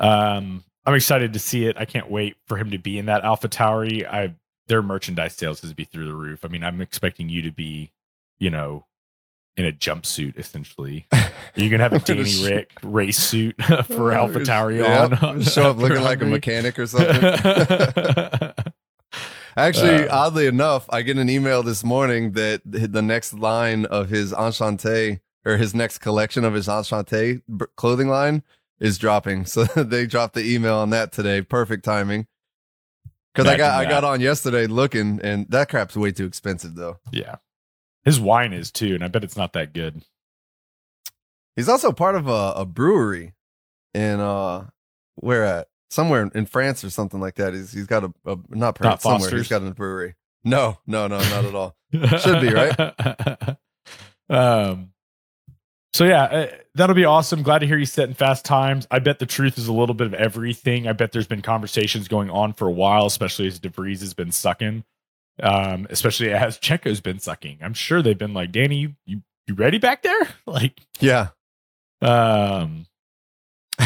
um 0.00 0.64
I'm 0.84 0.94
excited 0.94 1.34
to 1.34 1.38
see 1.38 1.66
it. 1.66 1.76
I 1.78 1.84
can't 1.84 2.10
wait 2.10 2.36
for 2.48 2.56
him 2.56 2.72
to 2.72 2.78
be 2.78 2.98
in 2.98 3.06
that 3.06 3.24
Alpha 3.24 3.48
Tauri. 3.48 4.04
I 4.04 4.34
their 4.68 4.82
merchandise 4.82 5.34
sales 5.34 5.62
is 5.64 5.72
be 5.72 5.84
through 5.84 6.06
the 6.06 6.14
roof. 6.14 6.44
I 6.44 6.48
mean, 6.48 6.64
I'm 6.64 6.80
expecting 6.80 7.28
you 7.28 7.42
to 7.42 7.50
be, 7.50 7.92
you 8.38 8.50
know, 8.50 8.86
in 9.56 9.64
a 9.66 9.72
jumpsuit 9.72 10.38
essentially. 10.38 11.06
You're 11.54 11.70
gonna 11.70 11.82
have 11.82 11.92
a 11.92 11.98
Danny 12.04 12.44
Rick 12.44 12.72
race 12.82 13.18
suit 13.18 13.62
for 13.86 14.12
Alpha 14.12 14.42
yeah, 14.72 15.18
on. 15.22 15.42
Show 15.42 15.70
up 15.70 15.76
looking 15.76 16.02
like 16.02 16.22
a 16.22 16.26
mechanic 16.26 16.78
or 16.78 16.86
something. 16.86 17.22
Actually, 19.54 20.08
uh, 20.08 20.16
oddly 20.16 20.46
enough, 20.46 20.86
I 20.88 21.02
get 21.02 21.18
an 21.18 21.28
email 21.28 21.62
this 21.62 21.84
morning 21.84 22.32
that 22.32 22.62
the 22.64 23.02
next 23.02 23.34
line 23.34 23.84
of 23.86 24.08
his 24.08 24.32
Enchanté 24.32 25.20
or 25.44 25.58
his 25.58 25.74
next 25.74 25.98
collection 25.98 26.44
of 26.44 26.54
his 26.54 26.68
Enchanté 26.68 27.42
clothing 27.76 28.08
line 28.08 28.42
is 28.80 28.96
dropping. 28.96 29.44
So 29.44 29.64
they 29.64 30.06
dropped 30.06 30.34
the 30.34 30.44
email 30.44 30.76
on 30.76 30.90
that 30.90 31.12
today. 31.12 31.42
Perfect 31.42 31.84
timing. 31.84 32.26
Because 33.34 33.50
I 33.50 33.56
got 33.56 33.86
I 33.86 33.88
got 33.88 34.04
on 34.04 34.20
yesterday 34.20 34.66
looking, 34.66 35.20
and 35.22 35.46
that 35.50 35.68
crap's 35.68 35.96
way 35.96 36.12
too 36.12 36.26
expensive 36.26 36.74
though. 36.74 36.98
Yeah, 37.10 37.36
his 38.04 38.20
wine 38.20 38.52
is 38.52 38.70
too, 38.70 38.94
and 38.94 39.02
I 39.02 39.08
bet 39.08 39.24
it's 39.24 39.36
not 39.36 39.54
that 39.54 39.72
good. 39.72 40.02
He's 41.56 41.68
also 41.68 41.92
part 41.92 42.14
of 42.14 42.28
a, 42.28 42.52
a 42.56 42.66
brewery 42.66 43.34
in 43.94 44.20
uh 44.20 44.68
where 45.16 45.44
at 45.44 45.68
somewhere 45.90 46.30
in 46.34 46.46
France 46.46 46.82
or 46.84 46.90
something 46.90 47.20
like 47.20 47.36
that. 47.36 47.54
He's 47.54 47.72
he's 47.72 47.86
got 47.86 48.04
a, 48.04 48.12
a 48.26 48.38
not, 48.48 48.80
not 48.80 49.02
somewhere. 49.02 49.30
He's 49.30 49.48
got 49.48 49.62
a 49.62 49.70
brewery. 49.70 50.14
No, 50.44 50.78
no, 50.86 51.06
no, 51.06 51.18
not 51.18 51.44
at 51.44 51.54
all. 51.54 51.76
Should 52.18 52.40
be 52.40 52.52
right. 52.52 53.56
um. 54.28 54.91
So 55.92 56.04
yeah, 56.04 56.22
uh, 56.24 56.46
that'll 56.74 56.96
be 56.96 57.04
awesome. 57.04 57.42
Glad 57.42 57.58
to 57.58 57.66
hear 57.66 57.76
you 57.76 57.84
setting 57.84 58.14
fast 58.14 58.44
times. 58.44 58.86
I 58.90 58.98
bet 58.98 59.18
the 59.18 59.26
truth 59.26 59.58
is 59.58 59.68
a 59.68 59.72
little 59.72 59.94
bit 59.94 60.06
of 60.06 60.14
everything. 60.14 60.88
I 60.88 60.92
bet 60.92 61.12
there's 61.12 61.26
been 61.26 61.42
conversations 61.42 62.08
going 62.08 62.30
on 62.30 62.54
for 62.54 62.66
a 62.66 62.72
while, 62.72 63.06
especially 63.06 63.46
as 63.46 63.60
DeVries 63.60 64.00
has 64.00 64.14
been 64.14 64.32
sucking. 64.32 64.84
Um, 65.42 65.86
especially 65.90 66.30
as 66.32 66.58
Checo's 66.58 67.00
been 67.00 67.18
sucking. 67.18 67.58
I'm 67.62 67.74
sure 67.74 68.02
they've 68.02 68.16
been 68.16 68.34
like, 68.34 68.52
Danny, 68.52 68.76
you 68.76 68.94
you, 69.06 69.22
you 69.46 69.54
ready 69.54 69.78
back 69.78 70.02
there? 70.02 70.28
like, 70.46 70.80
yeah. 71.00 71.28
Um. 72.00 72.86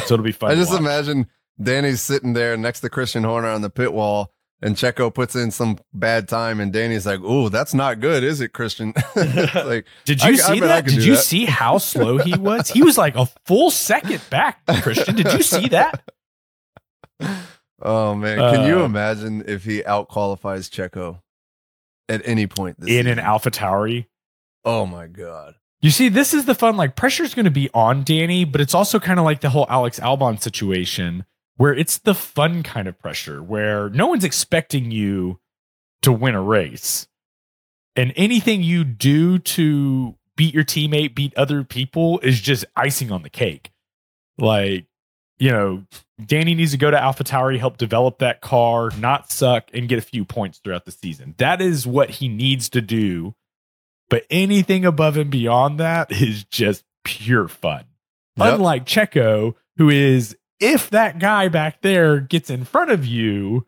So 0.06 0.14
it'll 0.14 0.25
be 0.25 0.32
fun. 0.32 0.50
I 0.50 0.55
just 0.55 0.73
imagine 0.73 1.29
Danny's 1.61 2.00
sitting 2.00 2.32
there 2.35 2.56
next 2.56 2.81
to 2.81 2.91
Christian 2.91 3.25
Horner 3.25 3.49
on 3.49 3.62
the 3.62 3.70
pit 3.70 3.93
wall, 3.93 4.32
and 4.62 4.75
Checo 4.75 5.12
puts 5.12 5.35
in 5.35 5.50
some 5.50 5.79
bad 5.93 6.29
time, 6.29 6.61
and 6.61 6.73
Danny's 6.73 7.06
like, 7.06 7.20
"Oh, 7.23 7.49
that's 7.49 7.75
not 7.75 8.00
good, 8.00 8.25
is 8.25 8.41
it, 8.41 8.53
Christian?" 8.53 8.94
like, 9.17 9.87
did 10.05 10.23
you 10.23 10.31
I, 10.31 10.35
see 10.37 10.62
I 10.62 10.67
that? 10.67 10.87
Did 10.87 11.05
you 11.05 11.17
that. 11.17 11.23
see 11.23 11.44
how 11.44 11.79
slow 11.79 12.19
he 12.19 12.35
was? 12.35 12.69
He 12.69 12.82
was 12.82 12.97
like 12.97 13.17
a 13.17 13.26
full 13.44 13.70
second 13.70 14.23
back, 14.31 14.64
Christian. 14.82 15.17
Did 15.17 15.32
you 15.32 15.43
see 15.43 15.69
that? 15.69 16.03
Oh 17.82 18.14
man, 18.14 18.38
can 18.38 18.61
uh, 18.61 18.67
you 18.67 18.82
imagine 18.85 19.44
if 19.47 19.64
he 19.64 19.85
out 19.85 20.08
qualifies 20.08 20.70
Checo 20.70 21.20
at 22.09 22.23
any 22.25 22.47
point 22.47 22.79
in 22.79 22.87
season? 22.87 23.06
an 23.06 23.19
Alpha 23.19 23.50
Tauri? 23.50 24.06
Oh 24.64 24.87
my 24.87 25.06
god. 25.06 25.56
You 25.82 25.91
see, 25.91 26.09
this 26.09 26.32
is 26.32 26.47
the 26.47 26.55
fun. 26.55 26.79
Like, 26.79 26.97
pressure's 26.97 27.35
going 27.35 27.44
to 27.44 27.50
be 27.50 27.69
on 27.75 28.02
Danny, 28.02 28.47
but 28.47 28.62
it's 28.62 28.75
also 28.75 28.99
kind 28.99 29.19
of 29.19 29.26
like 29.26 29.43
the 29.43 29.50
whole 29.50 29.67
Alex 29.69 30.00
Albon 30.00 30.41
situation 30.41 31.26
where 31.56 31.75
it's 31.75 31.99
the 31.99 32.14
fun 32.14 32.62
kind 32.62 32.87
of 32.88 32.99
pressure 32.99 33.43
where 33.43 33.88
no 33.91 34.06
one's 34.06 34.25
expecting 34.25 34.91
you 34.91 35.41
to 36.03 36.12
win 36.12 36.35
a 36.35 36.43
race. 36.43 37.08
And 37.94 38.12
anything 38.14 38.62
you 38.62 38.85
do 38.85 39.38
to 39.38 40.17
beat 40.37 40.55
your 40.55 40.64
teammate, 40.64 41.14
beat 41.14 41.35
other 41.37 41.64
people 41.64 42.19
is 42.20 42.41
just 42.41 42.67
icing 42.76 43.11
on 43.11 43.23
the 43.23 43.31
cake. 43.31 43.70
Like, 44.38 44.87
you 45.38 45.50
know, 45.50 45.85
Danny 46.25 46.55
needs 46.55 46.73
to 46.73 46.79
go 46.79 46.91
to 46.91 46.97
AlphaTauri, 46.97 47.59
help 47.59 47.79
develop 47.79 48.19
that 48.19 48.41
car, 48.43 48.91
not 48.99 49.31
suck, 49.31 49.71
and 49.73 49.88
get 49.88 49.99
a 49.99 50.02
few 50.02 50.25
points 50.25 50.59
throughout 50.59 50.85
the 50.85 50.90
season. 50.90 51.35
That 51.38 51.61
is 51.62 51.87
what 51.87 52.11
he 52.11 52.28
needs 52.28 52.69
to 52.71 52.81
do. 52.83 53.35
But 54.09 54.25
anything 54.31 54.85
above 54.85 55.16
and 55.16 55.31
beyond 55.31 55.81
that 55.81 56.12
is 56.12 56.45
just 56.45 56.85
pure 57.04 57.49
fun. 57.49 57.85
Yep. 58.37 58.54
Unlike 58.54 58.87
Checo, 58.87 59.54
who 59.78 59.88
is 59.88 60.37
if 60.61 60.91
that 60.91 61.19
guy 61.19 61.49
back 61.49 61.83
there 61.83 62.21
gets 62.21 62.51
in 62.51 62.65
front 62.65 62.91
of 62.91 63.05
you, 63.05 63.67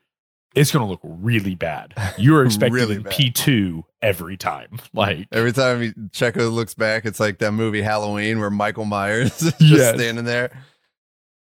it's 0.54 0.72
going 0.72 0.84
to 0.84 0.90
look 0.90 1.00
really 1.02 1.54
bad. 1.54 1.94
You're 2.18 2.44
expecting 2.44 2.74
really 2.74 2.98
P2 2.98 3.82
every 4.02 4.36
time. 4.36 4.78
Like 4.94 5.28
every 5.30 5.52
time 5.52 5.82
he, 5.82 5.92
Checo 6.10 6.52
looks 6.52 6.74
back, 6.74 7.04
it's 7.04 7.20
like 7.20 7.38
that 7.38 7.52
movie 7.52 7.82
Halloween 7.82 8.40
where 8.40 8.50
Michael 8.50 8.84
Myers 8.84 9.42
is 9.42 9.52
just 9.52 9.60
yes. 9.60 9.94
standing 9.94 10.24
there. 10.24 10.50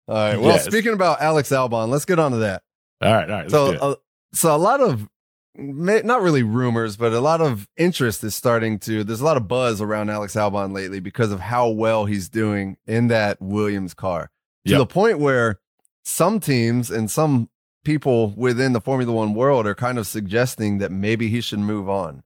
All 0.09 0.15
right. 0.15 0.41
Well, 0.41 0.53
yes. 0.53 0.65
speaking 0.65 0.93
about 0.93 1.21
Alex 1.21 1.51
Albon, 1.51 1.89
let's 1.89 2.05
get 2.05 2.19
on 2.19 2.33
to 2.33 2.39
that. 2.39 2.63
All 3.01 3.13
right. 3.13 3.31
All 3.31 3.37
right. 3.37 3.51
So, 3.51 3.75
uh, 3.75 3.95
so 4.33 4.55
a 4.55 4.59
lot 4.59 4.81
of 4.81 5.09
not 5.57 6.21
really 6.21 6.43
rumors, 6.43 6.97
but 6.97 7.13
a 7.13 7.21
lot 7.21 7.41
of 7.41 7.69
interest 7.77 8.25
is 8.25 8.35
starting 8.35 8.79
to. 8.81 9.05
There's 9.05 9.21
a 9.21 9.25
lot 9.25 9.37
of 9.37 9.47
buzz 9.47 9.81
around 9.81 10.11
Alex 10.11 10.35
Albon 10.35 10.75
lately 10.75 10.99
because 10.99 11.31
of 11.31 11.39
how 11.39 11.69
well 11.69 12.07
he's 12.07 12.29
doing 12.29 12.77
in 12.87 13.09
that 13.09 13.41
Williams 13.41 13.95
car 13.95 14.31
to 14.67 14.73
yep. 14.73 14.79
the 14.79 14.87
point 14.87 15.19
where 15.19 15.61
some 16.05 16.41
teams 16.41 16.91
and 16.91 17.11
some 17.11 17.49
people 17.85 18.31
within 18.37 18.73
the 18.73 18.81
Formula 18.81 19.13
One 19.13 19.35
world 19.35 19.67
are 19.67 19.75
kind 19.75 19.99
of 19.99 20.07
suggesting 20.07 20.79
that 20.79 20.91
maybe 20.91 21.29
he 21.29 21.41
should 21.41 21.59
move 21.59 21.89
on. 21.89 22.23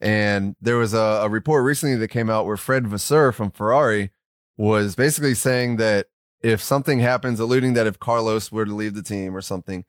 And 0.00 0.54
there 0.60 0.76
was 0.76 0.94
a, 0.94 0.98
a 0.98 1.28
report 1.28 1.64
recently 1.64 1.96
that 1.96 2.08
came 2.08 2.30
out 2.30 2.46
where 2.46 2.56
Fred 2.56 2.86
Vasseur 2.86 3.32
from 3.32 3.50
Ferrari 3.50 4.10
was 4.56 4.94
basically 4.94 5.34
saying 5.34 5.76
that 5.76 6.06
if 6.42 6.62
something 6.62 7.00
happens, 7.00 7.40
alluding 7.40 7.74
that 7.74 7.86
if 7.86 7.98
Carlos 7.98 8.52
were 8.52 8.64
to 8.64 8.74
leave 8.74 8.94
the 8.94 9.02
team 9.02 9.36
or 9.36 9.40
something, 9.40 9.84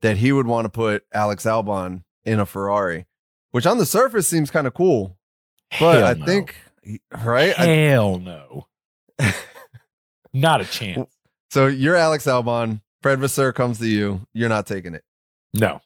that 0.00 0.16
he 0.16 0.32
would 0.32 0.46
want 0.46 0.64
to 0.64 0.70
put 0.70 1.04
Alex 1.12 1.44
Albon 1.44 2.04
in 2.24 2.40
a 2.40 2.46
Ferrari, 2.46 3.06
which 3.50 3.66
on 3.66 3.78
the 3.78 3.86
surface 3.86 4.26
seems 4.26 4.50
kind 4.50 4.66
of 4.66 4.74
cool. 4.74 5.18
But 5.78 5.98
Hell 5.98 6.04
I 6.04 6.12
no. 6.14 6.26
think, 6.26 6.56
right? 7.24 7.54
Hell 7.54 8.16
I, 8.16 8.24
no. 8.24 8.66
Not 10.32 10.60
a 10.60 10.64
chance. 10.64 11.08
So 11.50 11.66
you're 11.66 11.96
Alex 11.96 12.26
Albon. 12.26 12.80
Fred 13.02 13.18
Vasseur 13.18 13.52
comes 13.52 13.78
to 13.80 13.88
you. 13.88 14.20
You're 14.32 14.48
not 14.48 14.66
taking 14.66 14.94
it. 14.94 15.02
No. 15.54 15.80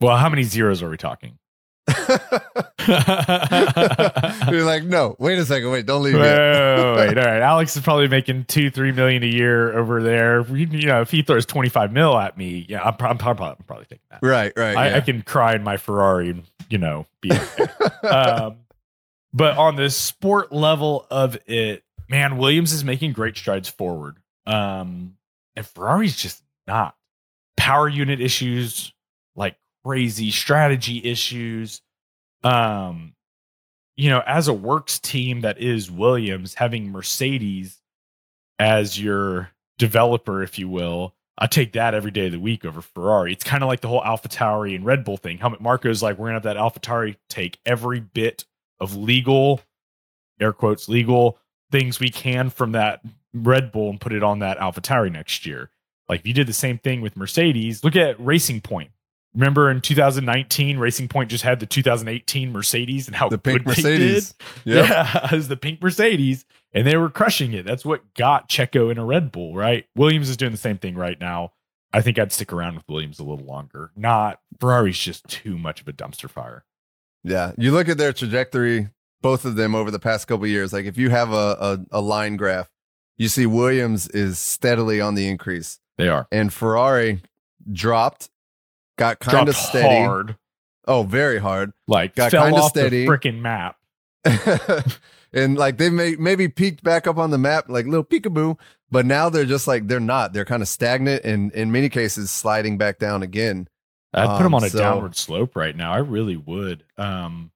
Well, 0.00 0.16
how 0.16 0.28
many 0.28 0.42
zeros 0.42 0.82
are 0.82 0.90
we 0.90 0.98
talking? 0.98 1.38
You're 4.48 4.64
like, 4.64 4.84
no, 4.84 5.16
wait 5.18 5.38
a 5.38 5.46
second, 5.46 5.70
wait, 5.70 5.86
don't 5.86 6.02
leave 6.02 6.14
wait, 6.14 6.20
yet. 6.20 6.78
wait, 6.78 6.96
wait, 6.96 7.18
all 7.24 7.24
right. 7.24 7.40
Alex 7.40 7.76
is 7.76 7.82
probably 7.82 8.08
making 8.08 8.44
two, 8.44 8.70
three 8.70 8.92
million 8.92 9.22
a 9.22 9.26
year 9.26 9.76
over 9.76 10.02
there. 10.02 10.44
You 10.48 10.86
know, 10.86 11.00
if 11.00 11.10
he 11.10 11.22
throws 11.22 11.46
twenty 11.46 11.68
five 11.68 11.92
mil 11.92 12.18
at 12.18 12.36
me, 12.36 12.66
yeah, 12.68 12.82
I'm, 12.82 12.96
I'm, 13.00 13.18
probably, 13.18 13.46
I'm 13.46 13.56
probably 13.66 13.86
taking 13.86 14.04
that. 14.10 14.18
Right, 14.20 14.52
right. 14.56 14.76
I, 14.76 14.88
yeah. 14.90 14.96
I 14.96 15.00
can 15.00 15.22
cry 15.22 15.54
in 15.54 15.62
my 15.62 15.76
Ferrari 15.76 16.30
and 16.30 16.42
you 16.68 16.78
know 16.78 17.06
be 17.20 17.32
okay. 17.32 17.66
um, 18.08 18.58
but 19.32 19.56
on 19.56 19.76
the 19.76 19.88
sport 19.88 20.52
level 20.52 21.06
of 21.10 21.38
it, 21.46 21.84
man, 22.10 22.36
Williams 22.36 22.72
is 22.72 22.84
making 22.84 23.12
great 23.12 23.36
strides 23.36 23.68
forward. 23.68 24.18
Um, 24.46 25.16
and 25.54 25.66
Ferrari's 25.66 26.16
just 26.16 26.42
not. 26.66 26.94
Power 27.56 27.88
unit 27.88 28.20
issues, 28.20 28.92
like 29.34 29.56
crazy 29.84 30.30
strategy 30.30 31.02
issues. 31.04 31.80
Um, 32.44 33.14
you 33.96 34.10
know, 34.10 34.22
as 34.26 34.46
a 34.48 34.52
works 34.52 34.98
team 34.98 35.40
that 35.40 35.58
is 35.58 35.90
Williams, 35.90 36.54
having 36.54 36.90
Mercedes 36.90 37.80
as 38.58 39.00
your 39.00 39.50
developer, 39.78 40.42
if 40.42 40.58
you 40.58 40.68
will, 40.68 41.14
I 41.38 41.46
take 41.46 41.72
that 41.72 41.94
every 41.94 42.10
day 42.10 42.26
of 42.26 42.32
the 42.32 42.40
week 42.40 42.64
over 42.64 42.80
Ferrari. 42.80 43.32
It's 43.32 43.44
kind 43.44 43.62
of 43.62 43.68
like 43.68 43.80
the 43.80 43.88
whole 43.88 44.00
AlphaTauri 44.02 44.74
and 44.74 44.84
Red 44.84 45.04
Bull 45.04 45.16
thing. 45.16 45.38
Helmut 45.38 45.60
Marko 45.60 45.90
is 45.90 46.02
like, 46.02 46.18
we're 46.18 46.26
gonna 46.26 46.34
have 46.34 46.42
that 46.44 46.56
AlphaTauri 46.56 47.16
take 47.28 47.58
every 47.66 48.00
bit 48.00 48.44
of 48.80 48.96
legal, 48.96 49.60
air 50.40 50.52
quotes, 50.52 50.88
legal 50.88 51.38
things 51.70 52.00
we 52.00 52.08
can 52.08 52.48
from 52.48 52.72
that 52.72 53.00
Red 53.44 53.72
Bull 53.72 53.90
and 53.90 54.00
put 54.00 54.12
it 54.12 54.22
on 54.22 54.38
that 54.40 54.58
AlphaTauri 54.58 55.12
next 55.12 55.46
year. 55.46 55.70
Like 56.08 56.20
if 56.20 56.26
you 56.26 56.32
did 56.34 56.46
the 56.46 56.52
same 56.52 56.78
thing 56.78 57.00
with 57.00 57.16
Mercedes, 57.16 57.82
look 57.82 57.96
at 57.96 58.18
Racing 58.20 58.60
Point. 58.60 58.90
Remember 59.34 59.70
in 59.70 59.82
2019, 59.82 60.78
Racing 60.78 61.08
Point 61.08 61.30
just 61.30 61.44
had 61.44 61.60
the 61.60 61.66
2018 61.66 62.52
Mercedes 62.52 63.06
and 63.06 63.14
how 63.14 63.28
the 63.28 63.36
pink 63.36 63.64
good 63.64 63.76
they 63.76 63.82
did? 63.82 64.00
Mercedes. 64.14 64.34
Yep. 64.64 64.88
Yeah, 64.88 65.26
it 65.26 65.32
was 65.32 65.48
the 65.48 65.56
pink 65.58 65.82
Mercedes, 65.82 66.46
and 66.72 66.86
they 66.86 66.96
were 66.96 67.10
crushing 67.10 67.52
it. 67.52 67.66
That's 67.66 67.84
what 67.84 68.14
got 68.14 68.48
Checo 68.48 68.90
in 68.90 68.96
a 68.96 69.04
Red 69.04 69.30
Bull, 69.32 69.54
right? 69.54 69.84
Williams 69.94 70.30
is 70.30 70.38
doing 70.38 70.52
the 70.52 70.58
same 70.58 70.78
thing 70.78 70.94
right 70.94 71.20
now. 71.20 71.52
I 71.92 72.00
think 72.00 72.18
I'd 72.18 72.32
stick 72.32 72.52
around 72.52 72.76
with 72.76 72.88
Williams 72.88 73.18
a 73.18 73.24
little 73.24 73.44
longer. 73.44 73.90
Not 73.94 74.40
Ferrari's 74.58 74.98
just 74.98 75.26
too 75.28 75.58
much 75.58 75.80
of 75.82 75.88
a 75.88 75.92
dumpster 75.92 76.30
fire. 76.30 76.64
Yeah, 77.22 77.52
you 77.58 77.72
look 77.72 77.88
at 77.88 77.98
their 77.98 78.12
trajectory, 78.12 78.88
both 79.20 79.44
of 79.44 79.56
them 79.56 79.74
over 79.74 79.90
the 79.90 79.98
past 79.98 80.28
couple 80.28 80.44
of 80.44 80.50
years. 80.50 80.72
Like 80.72 80.86
if 80.86 80.96
you 80.96 81.10
have 81.10 81.32
a, 81.32 81.56
a 81.90 81.98
a 81.98 82.00
line 82.00 82.36
graph, 82.36 82.70
you 83.16 83.28
see 83.28 83.46
Williams 83.46 84.08
is 84.08 84.38
steadily 84.38 85.00
on 85.00 85.14
the 85.14 85.26
increase, 85.28 85.80
They 85.98 86.08
are 86.08 86.26
and 86.32 86.52
Ferrari 86.52 87.22
dropped, 87.70 88.30
got 88.98 89.18
kind 89.20 89.48
of 89.48 89.56
steady. 89.56 90.04
hard, 90.04 90.36
Oh, 90.88 91.02
very 91.02 91.38
hard. 91.38 91.72
like 91.88 92.14
Got 92.14 92.30
fell 92.30 92.44
kinda 92.44 92.60
off 92.60 92.70
steady. 92.70 93.04
the 93.06 93.10
freaking 93.10 93.40
map. 93.40 93.76
and 95.32 95.56
like 95.56 95.78
they 95.78 95.90
may 95.90 96.16
maybe 96.16 96.48
peaked 96.48 96.82
back 96.82 97.06
up 97.06 97.16
on 97.18 97.30
the 97.30 97.38
map, 97.38 97.68
like 97.68 97.86
little 97.86 98.04
peekaboo, 98.04 98.58
but 98.90 99.06
now 99.06 99.28
they're 99.28 99.44
just 99.44 99.66
like 99.66 99.88
they're 99.88 100.00
not. 100.00 100.32
They're 100.32 100.44
kind 100.44 100.62
of 100.62 100.68
stagnant 100.68 101.24
and 101.24 101.52
in 101.52 101.72
many 101.72 101.88
cases 101.88 102.30
sliding 102.30 102.78
back 102.78 102.98
down 102.98 103.22
again. 103.22 103.68
I'd 104.14 104.26
put 104.36 104.44
them 104.44 104.54
Um, 104.54 104.54
on 104.56 104.64
a 104.64 104.70
so- 104.70 104.78
downward 104.78 105.16
slope 105.16 105.56
right 105.56 105.76
now. 105.76 105.92
I 105.92 105.98
really 105.98 106.36
would. 106.36 106.84
Um, 106.96 107.50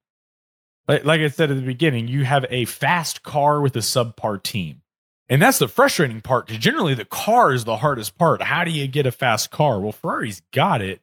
like, 0.89 1.05
like 1.05 1.21
I 1.21 1.29
said 1.29 1.51
at 1.51 1.57
the 1.57 1.63
beginning, 1.63 2.09
you 2.09 2.25
have 2.25 2.45
a 2.51 2.65
fast 2.67 3.23
car 3.23 3.61
with 3.61 3.77
a 3.77 3.81
subpar 3.81 4.43
team. 4.43 4.83
And 5.31 5.41
that's 5.41 5.59
the 5.59 5.69
frustrating 5.69 6.21
part 6.21 6.47
because 6.47 6.61
generally 6.61 6.95
the 6.95 7.05
car 7.05 7.53
is 7.53 7.65
the 7.65 7.77
hardest 7.77 8.19
part. 8.19 8.43
How 8.43 8.65
do 8.65 8.73
you 8.73 8.89
get 8.89 9.07
a 9.07 9.13
fast 9.13 9.53
car? 9.53 9.79
Well, 9.79 9.93
Ferrari's 9.93 10.43
got 10.53 10.83
it. 10.83 11.01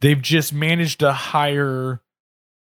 They've 0.00 0.20
just 0.20 0.52
managed 0.52 1.00
to 1.00 1.14
hire 1.14 2.02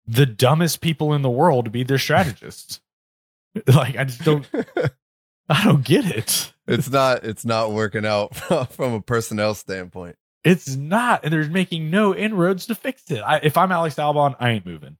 the 0.05 0.27
dumbest 0.27 0.81
people 0.81 1.13
in 1.13 1.23
the 1.23 1.31
world 1.31 1.65
to 1.65 1.71
be 1.71 1.83
their 1.83 1.97
strategists. 1.97 2.79
like, 3.67 3.97
I 3.97 4.03
just 4.03 4.23
don't, 4.23 4.47
I 5.49 5.63
don't 5.63 5.83
get 5.83 6.05
it. 6.05 6.53
it's 6.67 6.91
not 6.91 7.23
it's 7.23 7.43
not 7.43 7.71
working 7.71 8.05
out 8.05 8.35
from 8.71 8.93
a 8.93 9.01
personnel 9.01 9.55
standpoint. 9.55 10.15
It's 10.43 10.75
not. 10.75 11.23
And 11.23 11.33
they're 11.33 11.49
making 11.49 11.89
no 11.89 12.13
inroads 12.13 12.67
to 12.67 12.75
fix 12.75 13.09
it. 13.09 13.19
I, 13.19 13.37
if 13.41 13.57
I'm 13.57 13.71
Alex 13.71 13.95
Albon, 13.95 14.35
I 14.39 14.51
ain't 14.51 14.65
moving. 14.65 14.97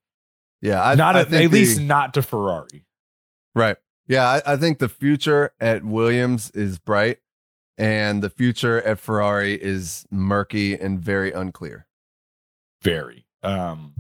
Yeah, 0.59 0.83
I, 0.83 0.95
not 0.95 1.15
I 1.15 1.21
at, 1.21 1.29
think 1.29 1.45
at 1.45 1.51
least 1.51 1.79
not 1.79 2.15
to 2.15 2.23
Ferrari. 2.23 2.85
right. 3.53 3.77
Yeah, 4.07 4.27
I, 4.27 4.53
I 4.53 4.57
think 4.57 4.79
the 4.79 4.89
future 4.89 5.53
at 5.59 5.83
Williams 5.83 6.51
is 6.51 6.77
bright, 6.77 7.19
and 7.77 8.21
the 8.21 8.29
future 8.29 8.81
at 8.81 8.99
Ferrari 8.99 9.53
is 9.53 10.05
murky 10.11 10.73
and 10.75 10.99
very 10.99 11.31
unclear. 11.31 11.87
Very. 12.81 13.25
Um, 13.43 13.93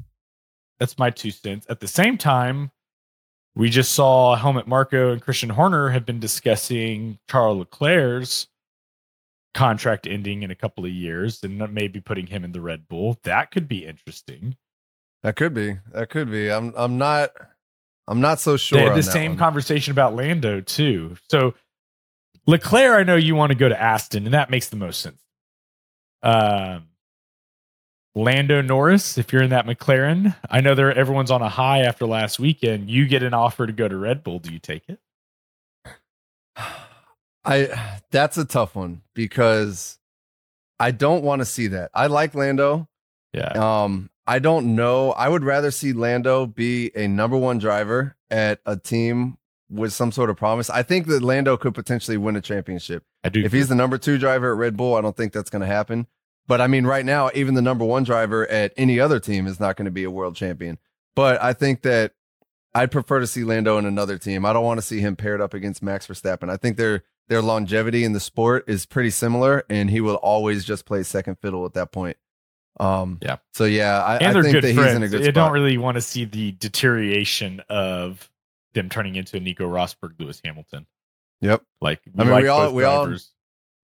that's 0.79 0.97
my 0.97 1.09
two 1.09 1.31
cents. 1.31 1.65
At 1.69 1.79
the 1.79 1.87
same 1.87 2.17
time, 2.17 2.71
we 3.55 3.69
just 3.69 3.93
saw 3.93 4.35
Helmut 4.35 4.67
Marko 4.67 5.11
and 5.11 5.21
Christian 5.21 5.49
Horner 5.49 5.89
have 5.89 6.05
been 6.05 6.19
discussing 6.19 7.19
Charles 7.29 7.59
Leclerc's 7.59 8.47
contract 9.53 10.07
ending 10.07 10.41
in 10.43 10.51
a 10.51 10.55
couple 10.55 10.83
of 10.83 10.91
years 10.91 11.43
and 11.43 11.71
maybe 11.73 12.01
putting 12.01 12.27
him 12.27 12.43
in 12.43 12.51
the 12.51 12.61
Red 12.61 12.87
Bull. 12.87 13.19
That 13.23 13.51
could 13.51 13.67
be 13.67 13.85
interesting. 13.85 14.57
That 15.21 15.35
could 15.35 15.53
be. 15.53 15.77
That 15.91 16.09
could 16.09 16.29
be. 16.29 16.51
I'm 16.51 16.73
I'm 16.75 16.97
not 16.97 17.31
I'm 18.07 18.21
not 18.21 18.39
so 18.39 18.57
sure. 18.57 18.79
they 18.79 18.85
had 18.85 18.95
the 18.95 19.03
same 19.03 19.31
one. 19.31 19.37
conversation 19.39 19.91
about 19.91 20.15
Lando 20.15 20.61
too. 20.61 21.15
So 21.29 21.53
Leclerc, 22.45 22.99
I 22.99 23.03
know 23.03 23.15
you 23.15 23.35
want 23.35 23.51
to 23.51 23.57
go 23.57 23.69
to 23.69 23.81
Aston, 23.81 24.25
and 24.25 24.33
that 24.33 24.49
makes 24.49 24.69
the 24.69 24.75
most 24.75 24.99
sense. 25.01 25.21
Um, 26.21 26.89
Lando 28.15 28.61
Norris, 28.61 29.17
if 29.17 29.33
you're 29.33 29.41
in 29.41 29.49
that 29.49 29.65
McLaren, 29.65 30.35
I 30.49 30.61
know 30.61 30.75
there 30.75 30.93
everyone's 30.93 31.31
on 31.31 31.41
a 31.41 31.49
high 31.49 31.79
after 31.79 32.05
last 32.05 32.39
weekend. 32.39 32.89
You 32.89 33.07
get 33.07 33.23
an 33.23 33.33
offer 33.33 33.65
to 33.65 33.73
go 33.73 33.87
to 33.87 33.97
Red 33.97 34.23
Bull. 34.23 34.39
Do 34.39 34.51
you 34.51 34.59
take 34.59 34.83
it? 34.87 34.99
I 37.45 37.99
that's 38.11 38.37
a 38.37 38.45
tough 38.45 38.75
one 38.75 39.01
because 39.15 39.97
I 40.79 40.91
don't 40.91 41.23
want 41.23 41.41
to 41.41 41.45
see 41.45 41.67
that. 41.67 41.91
I 41.93 42.07
like 42.07 42.35
Lando. 42.35 42.87
Yeah, 43.33 43.83
Um, 43.83 44.09
I 44.25 44.39
don't 44.39 44.75
know. 44.75 45.11
I 45.11 45.27
would 45.27 45.43
rather 45.43 45.71
see 45.71 45.93
Lando 45.93 46.45
be 46.45 46.91
a 46.95 47.07
number 47.07 47.37
one 47.37 47.57
driver 47.57 48.15
at 48.29 48.59
a 48.65 48.77
team 48.77 49.37
with 49.69 49.91
some 49.91 50.11
sort 50.11 50.29
of 50.29 50.37
promise. 50.37 50.69
I 50.69 50.83
think 50.83 51.07
that 51.07 51.21
Lando 51.21 51.57
could 51.57 51.73
potentially 51.73 52.17
win 52.17 52.35
a 52.35 52.41
championship. 52.41 53.03
I 53.23 53.29
do. 53.29 53.43
If 53.43 53.51
he's 53.51 53.67
the 53.67 53.75
number 53.75 53.97
two 53.97 54.17
driver 54.17 54.51
at 54.51 54.57
Red 54.57 54.77
Bull, 54.77 54.95
I 54.95 55.01
don't 55.01 55.17
think 55.17 55.33
that's 55.33 55.49
going 55.49 55.61
to 55.61 55.67
happen. 55.67 56.07
But 56.47 56.61
I 56.61 56.67
mean, 56.67 56.85
right 56.85 57.05
now, 57.05 57.31
even 57.33 57.53
the 57.53 57.61
number 57.61 57.85
one 57.85 58.03
driver 58.03 58.47
at 58.47 58.73
any 58.77 58.99
other 58.99 59.19
team 59.19 59.47
is 59.47 59.59
not 59.59 59.75
going 59.75 59.85
to 59.85 59.91
be 59.91 60.03
a 60.03 60.11
world 60.11 60.35
champion. 60.35 60.77
But 61.15 61.41
I 61.41 61.53
think 61.53 61.81
that 61.83 62.13
I'd 62.75 62.91
prefer 62.91 63.19
to 63.19 63.27
see 63.27 63.43
Lando 63.43 63.77
in 63.77 63.85
another 63.85 64.17
team. 64.17 64.45
I 64.45 64.53
don't 64.53 64.63
want 64.63 64.79
to 64.79 64.85
see 64.85 64.99
him 64.99 65.15
paired 65.15 65.41
up 65.41 65.53
against 65.53 65.83
Max 65.83 66.07
Verstappen. 66.07 66.49
I 66.49 66.57
think 66.57 66.77
their 66.77 67.03
their 67.29 67.41
longevity 67.41 68.03
in 68.03 68.13
the 68.13 68.19
sport 68.19 68.65
is 68.67 68.85
pretty 68.85 69.09
similar, 69.09 69.63
and 69.69 69.89
he 69.89 70.01
will 70.01 70.15
always 70.15 70.65
just 70.65 70.85
play 70.85 71.03
second 71.03 71.39
fiddle 71.39 71.65
at 71.65 71.73
that 71.73 71.91
point. 71.91 72.17
Um, 72.79 73.19
Yeah. 73.21 73.37
So 73.53 73.65
yeah, 73.65 74.01
I, 74.03 74.17
and 74.17 74.25
I 74.27 74.33
they're 74.33 74.43
think 74.43 74.53
good 74.55 74.63
that 74.63 74.75
friends. 74.75 74.87
he's 74.89 74.95
in 74.97 75.03
a 75.03 75.07
good 75.09 75.27
I 75.27 75.31
don't 75.31 75.51
really 75.51 75.77
want 75.77 75.95
to 75.95 76.01
see 76.01 76.25
the 76.25 76.51
deterioration 76.53 77.61
of 77.69 78.29
them 78.73 78.89
turning 78.89 79.15
into 79.15 79.39
Nico 79.39 79.67
Rosberg, 79.69 80.19
Lewis 80.19 80.41
Hamilton. 80.43 80.87
Yep. 81.41 81.61
Like, 81.81 82.01
I 82.17 82.23
mean, 82.23 82.31
like 82.31 82.43
we 82.43 82.47
all- 82.47 82.65
both 82.67 82.73
we 82.73 82.83
all- 82.83 83.13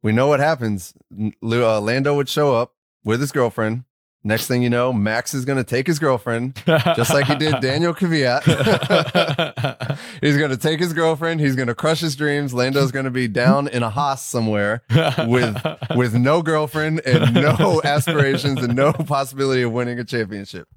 we 0.01 0.11
know 0.13 0.27
what 0.27 0.39
happens. 0.39 0.93
N- 1.17 1.33
Uh, 1.43 1.79
Lando 1.81 2.15
would 2.15 2.29
show 2.29 2.55
up 2.55 2.73
with 3.03 3.19
his 3.21 3.31
girlfriend. 3.31 3.83
Next 4.21 4.47
thing 4.47 4.61
you 4.61 4.69
know, 4.69 4.91
Max 4.91 5.33
is 5.33 5.45
going 5.45 5.59
to 5.59 5.63
take 5.63 5.87
his 5.87 5.97
girlfriend, 5.97 6.61
just 6.65 7.13
like 7.13 7.25
he 7.25 7.35
did 7.35 7.57
Daniel 7.61 7.93
Kvyat. 7.93 8.43
he's 10.21 10.37
going 10.37 10.49
to 10.49 10.57
take 10.57 10.81
his 10.81 10.91
girlfriend. 10.91 11.39
He's 11.39 11.55
going 11.55 11.69
to 11.69 11.75
crush 11.75 12.01
his 12.01 12.17
dreams. 12.17 12.53
Lando's 12.53 12.91
going 12.91 13.05
to 13.05 13.11
be 13.11 13.29
down 13.29 13.69
in 13.69 13.81
a 13.81 13.89
Haas 13.89 14.25
somewhere 14.25 14.83
with 15.25 15.55
with 15.95 16.15
no 16.15 16.41
girlfriend 16.41 16.99
and 17.05 17.33
no 17.33 17.81
aspirations 17.85 18.61
and 18.61 18.75
no 18.75 18.91
possibility 18.91 19.61
of 19.61 19.71
winning 19.71 19.99
a 19.99 20.03
championship. 20.03 20.67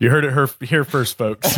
you 0.00 0.10
heard 0.10 0.24
it 0.24 0.32
her, 0.32 0.48
here 0.60 0.82
first, 0.82 1.16
folks. 1.16 1.48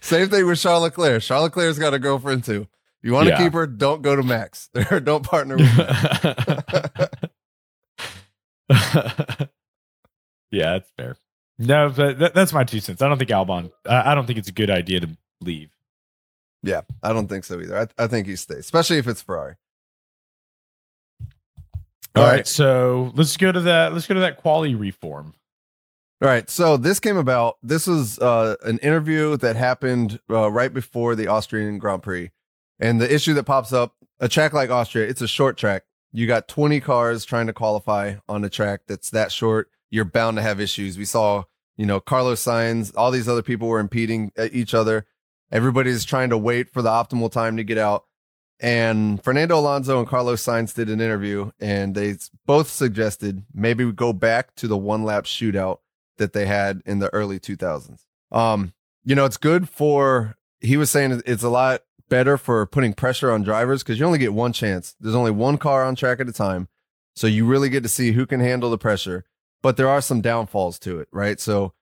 Same 0.00 0.28
thing 0.28 0.46
with 0.46 0.60
Charles 0.60 0.82
Leclerc. 0.82 1.22
Charles 1.22 1.44
Leclerc's 1.44 1.78
got 1.80 1.92
a 1.92 1.98
girlfriend 1.98 2.44
too. 2.44 2.68
You 3.02 3.12
want 3.12 3.26
to 3.26 3.30
Yeah. 3.30 3.38
keep 3.38 3.52
her? 3.54 3.66
Don't 3.66 4.02
go 4.02 4.14
to 4.16 4.22
Max. 4.22 4.68
Or 4.90 5.00
don't 5.00 5.24
partner 5.24 5.56
with 5.56 5.76
Max. 5.78 7.08
yeah, 10.50 10.72
that's 10.72 10.90
fair. 10.96 11.16
No, 11.58 11.90
but 11.94 12.18
that, 12.18 12.34
that's 12.34 12.52
my 12.52 12.64
two 12.64 12.80
cents. 12.80 13.02
I 13.02 13.08
don't 13.08 13.18
think 13.18 13.30
Albon. 13.30 13.70
I, 13.86 14.12
I 14.12 14.14
don't 14.14 14.26
think 14.26 14.38
it's 14.38 14.48
a 14.48 14.52
good 14.52 14.70
idea 14.70 15.00
to 15.00 15.08
leave. 15.40 15.70
Yeah, 16.62 16.82
I 17.02 17.12
don't 17.12 17.26
think 17.28 17.44
so 17.44 17.60
either. 17.60 17.78
I, 17.98 18.04
I 18.04 18.06
think 18.06 18.26
he 18.26 18.36
stays, 18.36 18.58
especially 18.58 18.98
if 18.98 19.06
it's 19.08 19.22
Ferrari. 19.22 19.56
All 22.16 22.22
All 22.22 22.28
right. 22.28 22.36
right. 22.38 22.46
so 22.46 23.12
let's 23.14 23.36
go 23.36 23.52
to 23.52 23.60
that. 23.62 23.92
Let's 23.92 24.06
go 24.06 24.14
to 24.14 24.20
that 24.20 24.38
quality 24.38 24.74
reform. 24.74 25.34
All 26.22 26.28
right. 26.28 26.48
So 26.50 26.76
this 26.76 27.00
came 27.00 27.16
about. 27.16 27.56
This 27.62 27.86
was 27.86 28.18
uh, 28.18 28.56
an 28.64 28.78
interview 28.78 29.36
that 29.38 29.56
happened 29.56 30.20
uh, 30.28 30.50
right 30.50 30.72
before 30.72 31.14
the 31.14 31.28
Austrian 31.28 31.78
Grand 31.78 32.02
Prix. 32.02 32.30
And 32.80 33.00
the 33.00 33.12
issue 33.12 33.34
that 33.34 33.44
pops 33.44 33.72
up 33.72 33.94
a 34.18 34.28
track 34.28 34.52
like 34.52 34.70
Austria, 34.70 35.06
it's 35.06 35.20
a 35.20 35.28
short 35.28 35.56
track. 35.56 35.84
You 36.12 36.26
got 36.26 36.48
20 36.48 36.80
cars 36.80 37.24
trying 37.24 37.46
to 37.46 37.52
qualify 37.52 38.16
on 38.28 38.42
a 38.42 38.48
track 38.48 38.82
that's 38.86 39.10
that 39.10 39.30
short. 39.30 39.70
you're 39.90 40.04
bound 40.04 40.36
to 40.36 40.42
have 40.42 40.60
issues. 40.60 40.96
We 40.96 41.04
saw, 41.04 41.44
you 41.76 41.84
know, 41.84 42.00
Carlos 42.00 42.42
Sainz, 42.42 42.92
all 42.96 43.10
these 43.10 43.28
other 43.28 43.42
people 43.42 43.68
were 43.68 43.80
impeding 43.80 44.32
uh, 44.38 44.48
each 44.52 44.72
other. 44.72 45.06
Everybody's 45.50 46.04
trying 46.04 46.30
to 46.30 46.38
wait 46.38 46.70
for 46.72 46.80
the 46.80 46.88
optimal 46.88 47.30
time 47.30 47.56
to 47.56 47.64
get 47.64 47.78
out. 47.78 48.04
And 48.60 49.22
Fernando 49.24 49.58
Alonso 49.58 49.98
and 49.98 50.06
Carlos 50.06 50.44
Sainz 50.44 50.74
did 50.74 50.90
an 50.90 51.00
interview, 51.00 51.50
and 51.58 51.94
they 51.94 52.16
both 52.46 52.68
suggested 52.68 53.44
maybe 53.54 53.84
we 53.84 53.92
go 53.92 54.12
back 54.12 54.54
to 54.56 54.68
the 54.68 54.76
one 54.76 55.02
lap 55.02 55.24
shootout 55.24 55.78
that 56.18 56.34
they 56.34 56.46
had 56.46 56.82
in 56.84 56.98
the 56.98 57.12
early 57.14 57.40
2000s. 57.40 58.04
Um, 58.30 58.74
you 59.02 59.14
know, 59.14 59.24
it's 59.24 59.38
good 59.38 59.68
for, 59.68 60.36
he 60.60 60.76
was 60.76 60.90
saying 60.90 61.22
it's 61.24 61.42
a 61.42 61.48
lot 61.48 61.80
better 62.10 62.36
for 62.36 62.66
putting 62.66 62.92
pressure 62.92 63.30
on 63.30 63.42
drivers 63.42 63.82
because 63.82 63.98
you 63.98 64.04
only 64.04 64.18
get 64.18 64.34
one 64.34 64.52
chance. 64.52 64.94
There's 65.00 65.14
only 65.14 65.30
one 65.30 65.56
car 65.56 65.84
on 65.84 65.94
track 65.96 66.20
at 66.20 66.28
a 66.28 66.32
time. 66.32 66.68
So 67.16 67.26
you 67.26 67.46
really 67.46 67.70
get 67.70 67.82
to 67.84 67.88
see 67.88 68.12
who 68.12 68.26
can 68.26 68.40
handle 68.40 68.68
the 68.70 68.76
pressure. 68.76 69.24
But 69.62 69.76
there 69.78 69.88
are 69.88 70.02
some 70.02 70.20
downfalls 70.20 70.78
to 70.80 71.00
it, 71.00 71.08
right? 71.12 71.40
So 71.40 71.72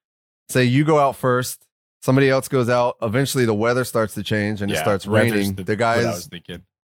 say 0.49 0.65
you 0.65 0.85
go 0.85 0.99
out 0.99 1.17
first, 1.17 1.67
somebody 2.03 2.29
else 2.29 2.47
goes 2.49 2.69
out. 2.69 2.97
Eventually 3.03 3.45
the 3.45 3.55
weather 3.55 3.85
starts 3.85 4.15
to 4.15 4.23
change 4.23 4.63
and 4.63 4.71
it 4.71 4.77
starts 4.83 5.07
raining. 5.07 5.55
The, 5.55 5.65
the 5.65 5.77
guys, 5.77 6.29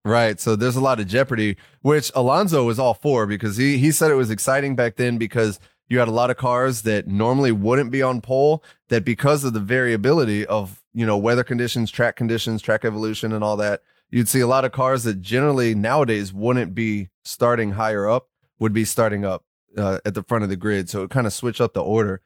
right? 0.05 0.41
So 0.41 0.57
there's 0.57 0.77
a 0.77 0.81
lot 0.81 1.01
of 1.01 1.07
jeopardy, 1.07 1.57
which 1.83 2.11
Alonso 2.15 2.65
was 2.65 2.79
all 2.79 2.95
for 2.95 3.27
because 3.27 3.57
he 3.57 3.79
he 3.79 3.91
said 3.93 4.11
it 4.11 4.15
was 4.15 4.31
exciting 4.31 4.75
back 4.77 4.97
then 4.97 5.19
because 5.19 5.61
you 5.91 5.99
had 5.99 6.09
a 6.09 6.13
lot 6.13 6.31
of 6.31 6.39
cars 6.39 6.83
that 6.83 7.07
normally 7.07 7.53
wouldn't 7.53 7.91
be 7.91 8.01
on 8.01 8.23
pole 8.23 8.65
that 8.89 9.05
because 9.05 9.45
of 9.45 9.53
the 9.53 9.61
variability 9.61 10.47
of 10.47 10.83
you 10.95 11.05
know 11.05 11.19
weather 11.19 11.45
conditions 11.45 11.91
track 11.91 12.17
conditions 12.17 12.63
track 12.63 12.85
evolution 12.85 13.33
and 13.33 13.45
all 13.45 13.57
that 13.59 13.83
you'd 14.11 14.29
see 14.29 14.41
a 14.41 14.47
lot 14.47 14.65
of 14.65 14.73
cars 14.73 15.05
that 15.05 15.21
generally 15.21 15.75
nowadays 15.75 16.33
wouldn't 16.33 16.75
be 16.75 17.11
starting 17.25 17.73
higher 17.73 18.09
up 18.09 18.29
would 18.59 18.73
be 18.73 18.85
starting 18.85 19.25
up 19.25 19.45
uh, 19.77 19.99
at 20.05 20.15
the 20.15 20.23
front 20.23 20.43
of 20.43 20.51
the 20.51 20.57
grid. 20.57 20.91
So 20.91 21.05
it 21.05 21.11
kind 21.11 21.27
of 21.27 21.33
switch 21.33 21.61
up 21.61 21.75
the 21.75 21.83
order 21.83 22.23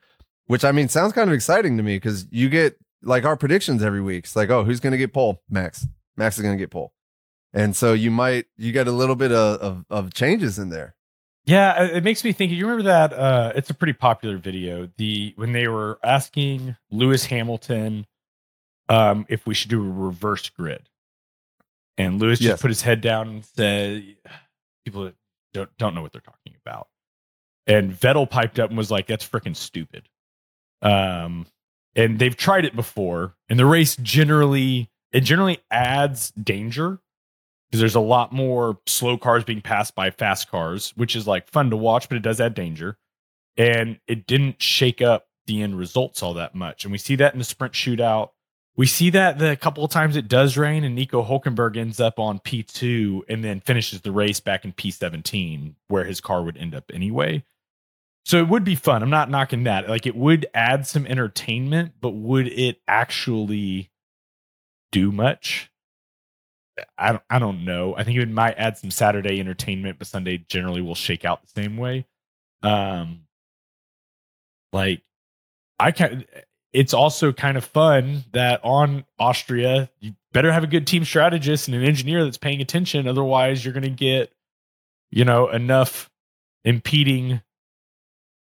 which 0.47 0.63
i 0.63 0.71
mean 0.71 0.89
sounds 0.89 1.15
kind 1.15 1.31
of 1.31 1.35
exciting 1.35 1.79
to 1.79 1.83
me 1.83 1.97
because 1.97 2.27
you 2.31 2.51
get 2.51 2.77
like 3.03 3.25
our 3.25 3.37
predictions 3.37 3.83
every 3.83 4.03
week. 4.03 4.25
It's 4.25 4.37
like 4.37 4.51
oh 4.51 4.65
who's 4.65 4.81
going 4.81 4.93
to 4.93 4.99
get 4.99 5.13
pole? 5.13 5.43
Max. 5.49 5.87
Max 6.17 6.37
is 6.37 6.43
going 6.43 6.57
to 6.57 6.63
get 6.63 6.71
pole. 6.71 6.93
And 7.53 7.75
so 7.75 7.93
you 7.93 8.11
might 8.11 8.47
you 8.57 8.73
get 8.73 8.89
a 8.89 8.93
little 8.93 9.17
bit 9.17 9.33
of, 9.33 9.61
of, 9.61 9.85
of 9.89 10.15
changes 10.15 10.59
in 10.59 10.69
there 10.69 10.94
yeah, 11.47 11.85
it 11.85 12.05
makes 12.05 12.25
me 12.25 12.33
think. 12.33 12.53
You 12.53 12.65
remember 12.65 12.85
that? 12.85 13.13
Uh, 13.13 13.53
it's 13.55 13.69
a 13.71 13.75
pretty 13.75 13.93
popular 13.93 14.39
video. 14.39 14.89
The 14.97 15.35
when 15.37 15.53
they 15.53 15.69
were 15.69 15.99
asking 16.03 16.77
Lewis 16.91 17.27
Hamilton 17.27 18.07
um, 18.89 19.27
if 19.29 19.47
we 19.47 19.55
should 19.55 19.71
do 19.71 19.85
a 19.85 19.91
reverse 19.91 20.49
grid, 20.49 20.89
and 21.99 22.19
Lewis 22.19 22.41
yes. 22.41 22.53
just 22.53 22.63
put 22.63 22.71
his 22.71 22.83
head 22.83 23.03
down 23.03 23.29
and 23.29 23.45
said, 23.45 24.17
"People 24.87 25.13
don't 25.53 25.71
don't 25.77 25.95
know 25.95 26.01
what 26.01 26.13
they're 26.13 26.23
talking 26.23 26.55
about." 26.65 26.89
And 27.67 27.93
Vettel 27.93 28.29
piped 28.29 28.59
up 28.59 28.71
and 28.71 28.79
was 28.79 28.91
like, 28.91 29.07
"That's 29.07 29.27
freaking 29.27 29.57
stupid." 29.57 30.09
Um, 30.81 31.47
and 31.95 32.19
they've 32.19 32.37
tried 32.37 32.65
it 32.65 32.75
before, 32.75 33.35
and 33.51 33.59
the 33.59 33.67
race 33.67 33.97
generally 33.97 34.91
it 35.13 35.21
generally 35.21 35.61
adds 35.71 36.33
danger 36.33 37.01
because 37.75 37.81
there's 37.81 37.97
a 37.97 38.01
lot 38.01 38.33
more 38.33 38.79
slow 38.87 39.19
cars 39.19 39.43
being 39.43 39.61
passed 39.61 39.97
by 39.97 40.09
fast 40.09 40.49
cars, 40.49 40.93
which 40.95 41.17
is 41.17 41.27
like 41.27 41.51
fun 41.51 41.71
to 41.71 41.77
watch, 41.77 42.09
but 42.09 42.15
it 42.15 42.23
does 42.23 42.41
add 42.41 42.55
danger. 42.55 42.97
And 43.57 43.99
it 44.07 44.29
didn't 44.29 44.63
shake 44.63 45.03
up 45.03 45.27
the 45.49 45.61
end 45.61 45.77
results 45.77 46.23
all 46.23 46.35
that 46.35 46.55
much. 46.55 46.85
And 46.85 46.93
we 46.93 46.99
see 46.99 47.17
that 47.17 47.33
in 47.33 47.41
the 47.41 47.45
sprint 47.45 47.75
shootout. 47.75 48.29
We 48.77 48.87
see 48.87 49.11
that 49.11 49.41
the 49.41 49.57
couple 49.57 49.85
of 49.85 49.91
times 49.91 50.15
it 50.15 50.29
does 50.29 50.57
rain 50.57 50.85
and 50.85 50.95
Nico 50.95 51.25
Hulkenberg 51.25 51.77
ends 51.77 51.99
up 51.99 52.21
on 52.21 52.39
P2 52.39 53.23
and 53.29 53.43
then 53.43 53.59
finishes 53.59 54.03
the 54.03 54.13
race 54.13 54.39
back 54.39 54.65
in 54.65 54.73
P17 54.73 55.75
where 55.89 56.05
his 56.05 56.21
car 56.21 56.45
would 56.45 56.57
end 56.57 56.77
up 56.77 56.85
anyway. 56.95 57.43
So 58.25 58.39
it 58.39 58.47
would 58.49 58.63
be 58.63 58.77
fun. 58.77 59.03
I'm 59.03 59.11
not 59.11 59.31
knocking 59.31 59.65
that. 59.65 59.89
Like 59.89 60.07
it 60.07 60.15
would 60.15 60.47
add 60.55 60.87
some 60.87 61.09
entertainment, 61.09 61.95
but 62.01 62.11
would 62.11 62.47
it 62.47 62.81
actually 62.87 63.91
do 64.93 65.11
much? 65.11 65.73
I 66.99 67.13
don't, 67.13 67.23
I 67.31 67.39
don't 67.39 67.65
know. 67.65 67.95
I 67.97 68.05
think 68.05 68.19
it 68.19 68.29
might 68.29 68.55
add 68.59 68.77
some 68.79 68.91
Saturday 68.91 69.39
entertainment, 69.41 69.99
but 69.99 70.09
Sunday 70.09 70.45
generally 70.49 70.81
will 70.81 70.95
shake 70.95 71.25
out 71.25 71.43
the 71.43 71.63
same 71.63 71.77
way. 71.77 72.07
Um, 72.63 73.21
like 74.73 75.03
I 75.79 75.93
can. 75.93 76.25
It's 76.73 76.93
also 76.93 77.33
kind 77.33 77.57
of 77.57 77.65
fun 77.65 78.25
that 78.33 78.61
on 78.65 79.05
Austria, 79.19 79.89
you 80.01 80.15
better 80.33 80.51
have 80.51 80.65
a 80.65 80.67
good 80.67 80.89
team 80.89 81.05
strategist 81.05 81.69
and 81.69 81.77
an 81.77 81.85
engineer 81.85 82.25
that's 82.25 82.39
paying 82.39 82.61
attention. 82.61 83.07
Otherwise, 83.07 83.65
you're 83.65 83.73
going 83.73 83.85
to 83.85 83.91
get, 83.91 84.33
you 85.13 85.25
know, 85.25 85.49
enough 85.49 86.11
impeding 86.65 87.41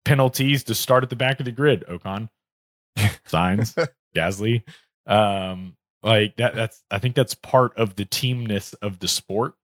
penalties 0.04 0.62
to 0.64 0.74
start 0.76 1.02
at 1.02 1.10
the 1.10 1.16
back 1.16 1.40
of 1.40 1.46
the 1.46 1.50
grid. 1.50 1.84
Ocon, 1.88 2.28
Sainz 3.28 3.88
Gasly. 4.14 4.62
Um, 5.04 5.74
like 6.02 6.36
that 6.36 6.54
that's 6.54 6.82
I 6.90 6.98
think 6.98 7.14
that's 7.14 7.34
part 7.34 7.76
of 7.76 7.96
the 7.96 8.04
teamness 8.04 8.74
of 8.82 8.98
the 8.98 9.08
sport. 9.08 9.54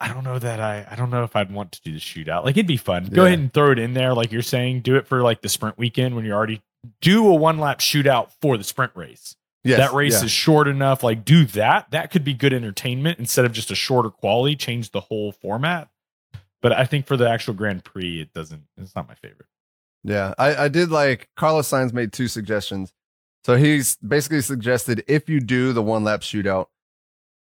I 0.00 0.08
don't 0.08 0.24
know 0.24 0.38
that 0.38 0.60
I 0.60 0.86
I 0.90 0.96
don't 0.96 1.10
know 1.10 1.24
if 1.24 1.36
I'd 1.36 1.52
want 1.52 1.72
to 1.72 1.82
do 1.82 1.92
the 1.92 1.98
shootout. 1.98 2.44
Like 2.44 2.56
it'd 2.56 2.66
be 2.66 2.76
fun. 2.76 3.06
Go 3.06 3.24
ahead 3.24 3.38
and 3.38 3.52
throw 3.52 3.72
it 3.72 3.78
in 3.78 3.94
there 3.94 4.14
like 4.14 4.32
you're 4.32 4.42
saying. 4.42 4.80
Do 4.80 4.96
it 4.96 5.06
for 5.06 5.22
like 5.22 5.40
the 5.40 5.48
sprint 5.48 5.78
weekend 5.78 6.14
when 6.14 6.24
you're 6.24 6.36
already 6.36 6.62
do 7.00 7.26
a 7.26 7.34
one 7.34 7.58
lap 7.58 7.80
shootout 7.80 8.30
for 8.40 8.56
the 8.56 8.64
sprint 8.64 8.92
race. 8.94 9.36
Yes, 9.62 9.78
that 9.78 9.94
race 9.94 10.18
yeah. 10.20 10.26
is 10.26 10.30
short 10.30 10.68
enough. 10.68 11.02
Like 11.02 11.24
do 11.24 11.46
that. 11.46 11.90
That 11.90 12.10
could 12.10 12.22
be 12.22 12.34
good 12.34 12.52
entertainment 12.52 13.18
instead 13.18 13.46
of 13.46 13.52
just 13.52 13.70
a 13.70 13.74
shorter 13.74 14.10
quality. 14.10 14.56
Change 14.56 14.90
the 14.90 15.00
whole 15.00 15.32
format. 15.32 15.88
But 16.60 16.72
I 16.72 16.84
think 16.84 17.06
for 17.06 17.16
the 17.16 17.28
actual 17.28 17.54
Grand 17.54 17.84
Prix, 17.84 18.20
it 18.20 18.32
doesn't. 18.32 18.62
It's 18.76 18.94
not 18.94 19.08
my 19.08 19.14
favorite. 19.14 19.48
Yeah, 20.02 20.34
I, 20.38 20.64
I 20.64 20.68
did 20.68 20.90
like 20.90 21.28
Carlos 21.34 21.68
Sainz 21.68 21.92
made 21.94 22.12
two 22.12 22.28
suggestions. 22.28 22.92
So 23.44 23.56
he's 23.56 23.96
basically 23.96 24.40
suggested 24.40 25.04
if 25.06 25.28
you 25.28 25.40
do 25.40 25.72
the 25.72 25.82
one 25.82 26.02
lap 26.02 26.20
shootout, 26.20 26.68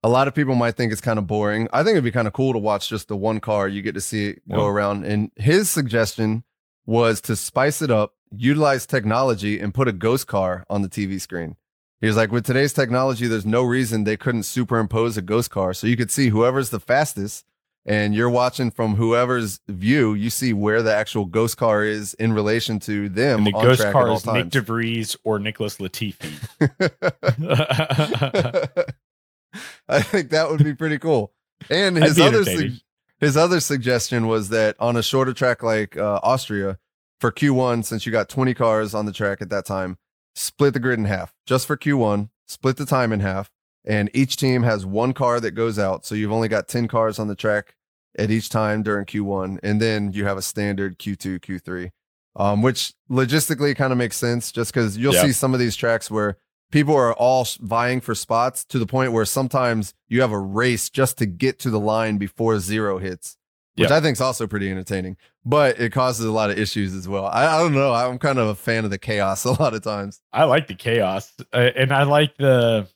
a 0.03 0.09
lot 0.09 0.29
of 0.29 0.35
people 0.35 0.55
might 0.55 0.77
think 0.77 0.93
it's 0.93 1.01
kind 1.01 1.19
of 1.19 1.27
boring. 1.27 1.69
I 1.73 1.83
think 1.83 1.93
it'd 1.93 2.05
be 2.05 2.11
kind 2.11 2.27
of 2.27 2.35
cool 2.35 2.53
to 2.53 2.59
watch 2.59 2.89
just 2.89 3.09
the 3.09 3.17
one 3.17 3.41
car. 3.41 3.69
You 3.69 3.81
get 3.81 3.95
to 3.95 4.01
see 4.01 4.31
it 4.31 4.49
go 4.49 4.67
around. 4.67 5.05
And 5.05 5.31
his 5.37 5.71
suggestion 5.71 6.45
was 6.85 7.21
to 7.23 7.37
spice 7.37 7.81
it 7.81 7.91
up, 7.91 8.15
utilize 8.37 8.87
technology, 8.87 9.61
and 9.61 9.73
put 9.73 9.89
a 9.89 9.93
ghost 9.93 10.27
car 10.27 10.65
on 10.69 10.83
the 10.83 10.89
TV 10.89 11.21
screen. 11.21 11.57
He 12.01 12.07
was 12.07 12.17
like, 12.17 12.33
with 12.33 12.45
today's 12.45 12.75
technology, 12.75 13.29
there's 13.29 13.47
no 13.47 13.63
reason 13.63 14.05
they 14.05 14.19
couldn't 14.19 14.43
superimpose 14.43 15.17
a 15.17 15.23
ghost 15.23 15.51
car. 15.51 15.73
So 15.73 15.87
you 15.87 15.97
could 15.97 16.11
see 16.11 16.29
whoever's 16.29 16.69
the 16.71 16.81
fastest 16.81 17.47
and 17.87 18.15
you're 18.15 18.31
watching 18.31 18.71
from 18.71 18.95
whoever's 18.95 19.61
view, 19.69 20.15
you 20.15 20.31
see 20.31 20.53
where 20.53 20.83
the 20.83 20.95
actual 20.95 21.27
ghost 21.27 21.57
car 21.57 21.85
is 21.85 22.15
in 22.15 22.33
relation 22.33 22.79
to 22.81 23.09
them. 23.09 23.39
And 23.39 23.47
the 23.47 23.53
ghost 23.53 23.83
car 23.91 24.13
is 24.13 24.23
Nyck 24.23 24.51
de 24.51 24.61
Vries 24.61 25.17
or 25.25 25.39
Nicholas 25.39 25.79
Latifi. 25.79 26.33
I 29.89 30.03
think 30.03 30.31
that 30.31 30.51
would 30.51 30.65
be 30.65 30.75
pretty 30.75 30.99
cool. 30.99 31.33
And 31.71 31.97
his 31.97 32.19
other 32.19 32.45
su- 32.45 32.73
his 33.21 33.37
other 33.37 33.61
suggestion 33.61 34.27
was 34.27 34.49
that 34.49 34.77
on 34.79 34.97
a 34.97 35.03
shorter 35.03 35.33
track 35.33 35.63
like 35.63 35.97
uh, 35.97 36.21
Austria 36.23 36.79
for 37.21 37.31
Q1, 37.31 37.85
since 37.85 38.05
you 38.05 38.13
got 38.13 38.29
20 38.29 38.55
cars 38.55 38.95
on 38.95 39.07
the 39.07 39.13
track 39.13 39.41
at 39.41 39.51
that 39.51 39.65
time, 39.65 39.99
split 40.35 40.75
the 40.75 40.81
grid 40.81 40.99
in 40.99 41.05
half 41.05 41.33
just 41.47 41.67
for 41.67 41.77
Q1, 41.77 42.29
split 42.47 42.77
the 42.77 42.87
time 42.87 43.13
in 43.13 43.21
half, 43.21 43.51
and 43.85 44.11
each 44.15 44.37
team 44.37 44.63
has 44.63 44.87
one 44.87 45.13
car 45.13 45.41
that 45.41 45.53
goes 45.53 45.79
out. 45.79 46.05
So 46.05 46.15
you've 46.15 46.33
only 46.33 46.49
got 46.49 46.69
10 46.69 46.89
cars 46.89 47.19
on 47.19 47.29
the 47.29 47.35
track 47.35 47.75
at 48.19 48.31
each 48.31 48.49
time 48.49 48.83
during 48.83 49.05
Q1. 49.05 49.59
And 49.63 49.81
then 49.81 50.13
you 50.13 50.25
have 50.25 50.39
a 50.39 50.43
standard 50.43 50.99
Q2, 50.99 51.41
Q3, 51.41 51.91
um, 52.37 52.63
which 52.63 52.95
logistically 53.11 53.77
kind 53.77 53.93
of 53.93 53.99
makes 53.99 54.17
sense 54.17 54.53
just 54.53 54.73
because 54.73 54.97
you'll 54.97 55.15
yeah. 55.15 55.23
see 55.23 55.33
some 55.33 55.53
of 55.53 55.61
these 55.61 55.77
tracks 55.77 56.11
where 56.11 56.39
people 56.71 56.95
are 56.95 57.13
all 57.15 57.47
vying 57.61 58.01
for 58.01 58.15
spots 58.15 58.65
to 58.65 58.79
the 58.79 58.87
point 58.87 59.13
where 59.13 59.25
sometimes 59.25 59.95
you 60.09 60.21
have 60.23 60.33
a 60.33 60.39
race 60.39 60.89
just 60.89 61.19
to 61.19 61.27
get 61.27 61.59
to 61.61 61.71
the 61.71 61.81
line 61.81 62.19
before 62.19 62.59
zero 62.59 62.99
hits. 62.99 63.37
Which 63.77 63.91
I 63.91 64.01
think 64.01 64.15
is 64.15 64.21
also 64.21 64.47
pretty 64.47 64.71
entertaining, 64.71 65.17
but 65.45 65.81
it 65.81 65.91
causes 65.91 66.25
a 66.25 66.31
lot 66.31 66.49
of 66.49 66.57
issues 66.57 66.95
as 66.95 67.09
well. 67.09 67.27
I, 67.27 67.45
I, 67.47 67.59
don't 67.59 67.75
know. 67.75 67.93
I'm 67.93 68.21
kind 68.21 68.39
of 68.39 68.47
a 68.47 68.55
fan 68.55 68.85
of 68.85 68.93
the 68.93 68.99
chaos 68.99 69.45
a 69.45 69.51
lot 69.51 69.75
of 69.75 69.83
times. 69.83 70.21
I 70.33 70.45
like 70.45 70.69
the 70.69 70.77
chaos, 70.77 71.33
uh, 71.53 71.71
and 71.75 71.93
I 71.93 72.05
like 72.05 72.37
the 72.37 72.87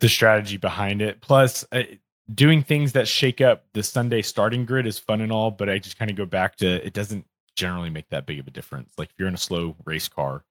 the 0.00 0.08
strategy 0.08 0.56
behind 0.56 1.02
it. 1.02 1.20
Plus, 1.20 1.64
uh, 1.72 1.82
doing 2.34 2.62
things 2.62 2.92
that 2.92 3.08
shake 3.08 3.40
up 3.40 3.64
the 3.72 3.82
Sunday 3.82 4.22
starting 4.22 4.64
grid 4.64 4.86
is 4.86 4.98
fun 4.98 5.20
and 5.20 5.32
all, 5.32 5.50
but 5.50 5.68
I 5.68 5.78
just 5.78 5.98
kind 5.98 6.10
of 6.10 6.16
go 6.16 6.26
back 6.26 6.56
to 6.56 6.84
it 6.84 6.92
doesn't 6.92 7.24
generally 7.54 7.90
make 7.90 8.08
that 8.10 8.26
big 8.26 8.38
of 8.38 8.46
a 8.46 8.50
difference. 8.50 8.92
Like 8.98 9.10
if 9.10 9.14
you're 9.18 9.28
in 9.28 9.34
a 9.34 9.38
slow 9.38 9.76
race 9.84 10.08
car, 10.08 10.44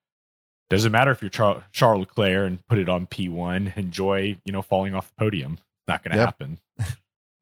doesn't 0.69 0.91
matter 0.91 1.11
if 1.11 1.21
you're 1.21 1.29
Char- 1.29 1.63
Charles 1.71 1.99
Leclerc 1.99 2.47
and 2.47 2.65
put 2.67 2.79
it 2.79 2.89
on 2.89 3.05
P1, 3.07 3.77
enjoy, 3.77 4.37
you 4.45 4.51
know, 4.51 4.61
falling 4.61 4.95
off 4.95 5.09
the 5.09 5.15
podium. 5.23 5.59
Not 5.87 6.03
going 6.03 6.13
to 6.13 6.17
yep. 6.17 6.27
happen. 6.27 6.59
Uh, 6.79 6.85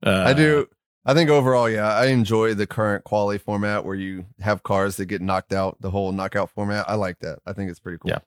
I 0.27 0.33
do. 0.33 0.67
I 1.05 1.13
think 1.13 1.29
overall, 1.29 1.69
yeah, 1.69 1.95
I 1.95 2.07
enjoy 2.07 2.53
the 2.53 2.67
current 2.67 3.03
quali 3.03 3.37
format 3.37 3.85
where 3.85 3.95
you 3.95 4.25
have 4.39 4.63
cars 4.63 4.97
that 4.97 5.05
get 5.05 5.21
knocked 5.21 5.53
out, 5.53 5.77
the 5.81 5.89
whole 5.89 6.11
knockout 6.11 6.49
format. 6.49 6.89
I 6.89 6.95
like 6.95 7.19
that. 7.19 7.39
I 7.45 7.53
think 7.53 7.69
it's 7.69 7.79
pretty 7.79 7.97
cool. 7.97 8.11
Yeah. 8.11 8.19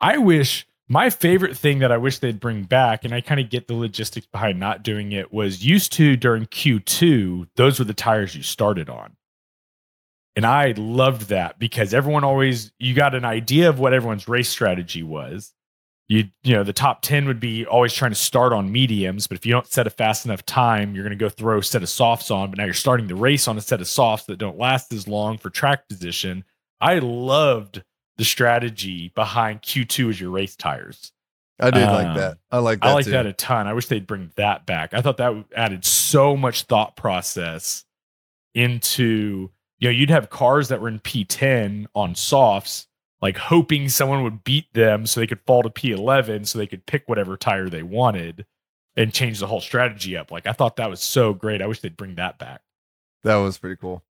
I 0.00 0.18
wish 0.18 0.66
my 0.90 1.08
favorite 1.08 1.56
thing 1.56 1.78
that 1.78 1.92
I 1.92 1.98
wish 1.98 2.18
they'd 2.18 2.40
bring 2.40 2.64
back, 2.64 3.04
and 3.04 3.14
I 3.14 3.20
kind 3.20 3.40
of 3.40 3.48
get 3.48 3.68
the 3.68 3.74
logistics 3.74 4.26
behind 4.26 4.58
not 4.58 4.82
doing 4.82 5.12
it, 5.12 5.32
was 5.32 5.64
used 5.64 5.92
to 5.92 6.16
during 6.16 6.46
Q2, 6.46 7.46
those 7.54 7.78
were 7.78 7.84
the 7.84 7.94
tires 7.94 8.34
you 8.34 8.42
started 8.42 8.90
on. 8.90 9.16
And 10.34 10.44
I 10.44 10.74
loved 10.76 11.28
that 11.28 11.60
because 11.60 11.94
everyone 11.94 12.24
always 12.24 12.72
you 12.80 12.92
got 12.94 13.14
an 13.14 13.24
idea 13.24 13.68
of 13.68 13.78
what 13.78 13.94
everyone's 13.94 14.26
race 14.26 14.48
strategy 14.48 15.04
was. 15.04 15.52
You 16.08 16.24
you 16.42 16.54
know, 16.54 16.64
the 16.64 16.72
top 16.72 17.02
10 17.02 17.28
would 17.28 17.38
be 17.38 17.64
always 17.66 17.94
trying 17.94 18.10
to 18.10 18.16
start 18.16 18.52
on 18.52 18.72
mediums, 18.72 19.28
but 19.28 19.38
if 19.38 19.46
you 19.46 19.52
don't 19.52 19.66
set 19.68 19.86
a 19.86 19.90
fast 19.90 20.24
enough 20.24 20.44
time, 20.44 20.94
you're 20.94 21.04
going 21.04 21.16
to 21.16 21.24
go 21.24 21.28
throw 21.28 21.58
a 21.58 21.62
set 21.62 21.84
of 21.84 21.88
softs 21.88 22.32
on, 22.32 22.50
but 22.50 22.58
now 22.58 22.64
you're 22.64 22.74
starting 22.74 23.06
the 23.06 23.14
race 23.14 23.46
on 23.46 23.56
a 23.56 23.60
set 23.60 23.80
of 23.80 23.86
softs 23.86 24.26
that 24.26 24.38
don't 24.38 24.58
last 24.58 24.92
as 24.92 25.06
long 25.06 25.38
for 25.38 25.50
track 25.50 25.88
position. 25.88 26.44
I 26.80 26.98
loved 26.98 27.84
the 28.20 28.24
strategy 28.26 29.10
behind 29.14 29.62
Q2 29.62 30.10
as 30.10 30.20
your 30.20 30.28
race 30.28 30.54
tires. 30.54 31.10
I 31.58 31.70
did 31.70 31.84
Um, 31.84 31.94
like 31.94 32.16
that. 32.18 32.38
I 32.50 32.58
like 32.58 32.80
that. 32.80 32.86
I 32.86 32.92
like 32.92 33.06
that 33.06 33.24
a 33.24 33.32
ton. 33.32 33.66
I 33.66 33.72
wish 33.72 33.86
they'd 33.86 34.06
bring 34.06 34.30
that 34.36 34.66
back. 34.66 34.92
I 34.92 35.00
thought 35.00 35.16
that 35.16 35.32
added 35.56 35.86
so 35.86 36.36
much 36.36 36.64
thought 36.64 36.96
process 36.96 37.86
into 38.54 39.50
you 39.78 39.88
know 39.88 39.90
you'd 39.90 40.10
have 40.10 40.28
cars 40.28 40.68
that 40.68 40.82
were 40.82 40.88
in 40.88 40.98
P10 41.00 41.86
on 41.94 42.14
softs, 42.14 42.86
like 43.22 43.38
hoping 43.38 43.88
someone 43.88 44.22
would 44.22 44.44
beat 44.44 44.70
them 44.74 45.06
so 45.06 45.18
they 45.18 45.26
could 45.26 45.40
fall 45.46 45.62
to 45.62 45.70
P11 45.70 46.46
so 46.46 46.58
they 46.58 46.66
could 46.66 46.84
pick 46.84 47.08
whatever 47.08 47.38
tire 47.38 47.70
they 47.70 47.82
wanted 47.82 48.44
and 48.96 49.14
change 49.14 49.38
the 49.38 49.46
whole 49.46 49.62
strategy 49.62 50.14
up. 50.14 50.30
Like 50.30 50.46
I 50.46 50.52
thought 50.52 50.76
that 50.76 50.90
was 50.90 51.00
so 51.00 51.32
great. 51.32 51.62
I 51.62 51.66
wish 51.66 51.80
they'd 51.80 51.96
bring 51.96 52.16
that 52.16 52.38
back. 52.38 52.60
That 53.22 53.36
was 53.36 53.56
pretty 53.56 53.76
cool. 53.76 54.02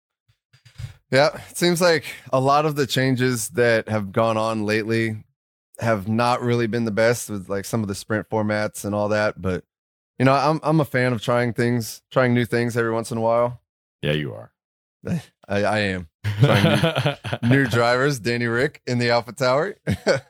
Yeah, 1.10 1.40
it 1.48 1.56
seems 1.56 1.80
like 1.80 2.04
a 2.32 2.40
lot 2.40 2.66
of 2.66 2.76
the 2.76 2.86
changes 2.86 3.48
that 3.50 3.88
have 3.88 4.12
gone 4.12 4.36
on 4.36 4.66
lately 4.66 5.24
have 5.80 6.08
not 6.08 6.42
really 6.42 6.66
been 6.66 6.84
the 6.84 6.90
best 6.90 7.30
with 7.30 7.48
like 7.48 7.64
some 7.64 7.82
of 7.82 7.88
the 7.88 7.94
sprint 7.94 8.28
formats 8.28 8.84
and 8.84 8.94
all 8.94 9.08
that. 9.08 9.40
But 9.40 9.64
you 10.18 10.24
know, 10.24 10.32
I'm 10.32 10.60
I'm 10.62 10.80
a 10.80 10.84
fan 10.84 11.12
of 11.12 11.22
trying 11.22 11.52
things, 11.54 12.02
trying 12.10 12.34
new 12.34 12.44
things 12.44 12.76
every 12.76 12.92
once 12.92 13.10
in 13.10 13.18
a 13.18 13.22
while. 13.22 13.60
Yeah, 14.02 14.12
you 14.12 14.34
are. 14.34 14.52
I, 15.48 15.64
I 15.64 15.78
am 15.78 16.08
Trying 16.40 17.16
new 17.42 17.66
drivers, 17.66 18.18
Danny 18.20 18.46
Rick 18.46 18.82
in 18.86 18.98
the 18.98 19.10
Alpha 19.10 19.32
Tauri. 19.32 19.74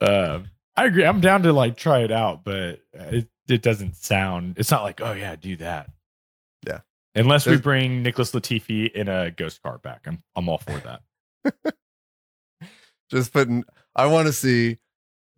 Um, 0.00 0.50
I 0.74 0.86
agree. 0.86 1.04
I'm 1.04 1.20
down 1.20 1.44
to 1.44 1.52
like 1.52 1.76
try 1.76 2.00
it 2.00 2.10
out, 2.10 2.42
but 2.42 2.80
it 2.92 3.28
it 3.48 3.62
doesn't 3.62 3.94
sound. 3.94 4.58
It's 4.58 4.72
not 4.72 4.82
like 4.82 5.00
oh 5.00 5.12
yeah, 5.12 5.36
do 5.36 5.54
that. 5.58 5.90
Unless 7.14 7.46
we 7.46 7.58
bring 7.58 8.02
Nicholas 8.02 8.32
Latifi 8.32 8.90
in 8.90 9.08
a 9.08 9.30
ghost 9.30 9.62
car 9.62 9.78
back, 9.78 10.02
I'm 10.06 10.22
I'm 10.34 10.48
all 10.48 10.58
for 10.58 10.80
that. 10.80 11.02
Just 13.10 13.32
putting. 13.32 13.64
I 13.94 14.06
want 14.06 14.26
to 14.28 14.32
see 14.32 14.78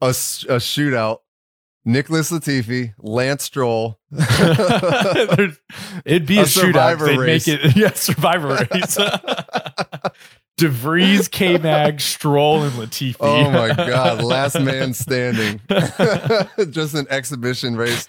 a, 0.01 0.09
a 0.09 0.11
shootout. 0.11 1.19
Nicholas 1.87 2.31
Latifi, 2.31 2.95
Lance 2.99 3.43
Stroll. 3.43 3.99
It'd 4.13 4.23
be 6.27 6.39
a, 6.39 6.43
A 6.43 6.45
shootout. 6.45 6.47
survivor 6.49 7.07
They'd 7.07 7.19
race. 7.19 7.47
make 7.47 7.59
it 7.63 7.71
yeah, 7.77 7.93
survivor 7.93 8.49
race. 8.73 8.97
DeVries, 10.59 11.31
K 11.31 11.59
Mag, 11.59 12.01
Stroll, 12.01 12.63
and 12.63 12.73
Latifi. 12.75 13.17
Oh 13.21 13.51
my 13.51 13.69
God, 13.75 14.23
last 14.23 14.59
man 14.61 14.95
standing. 14.95 15.61
Just 16.71 16.95
an 16.95 17.07
exhibition 17.11 17.77
race 17.77 18.09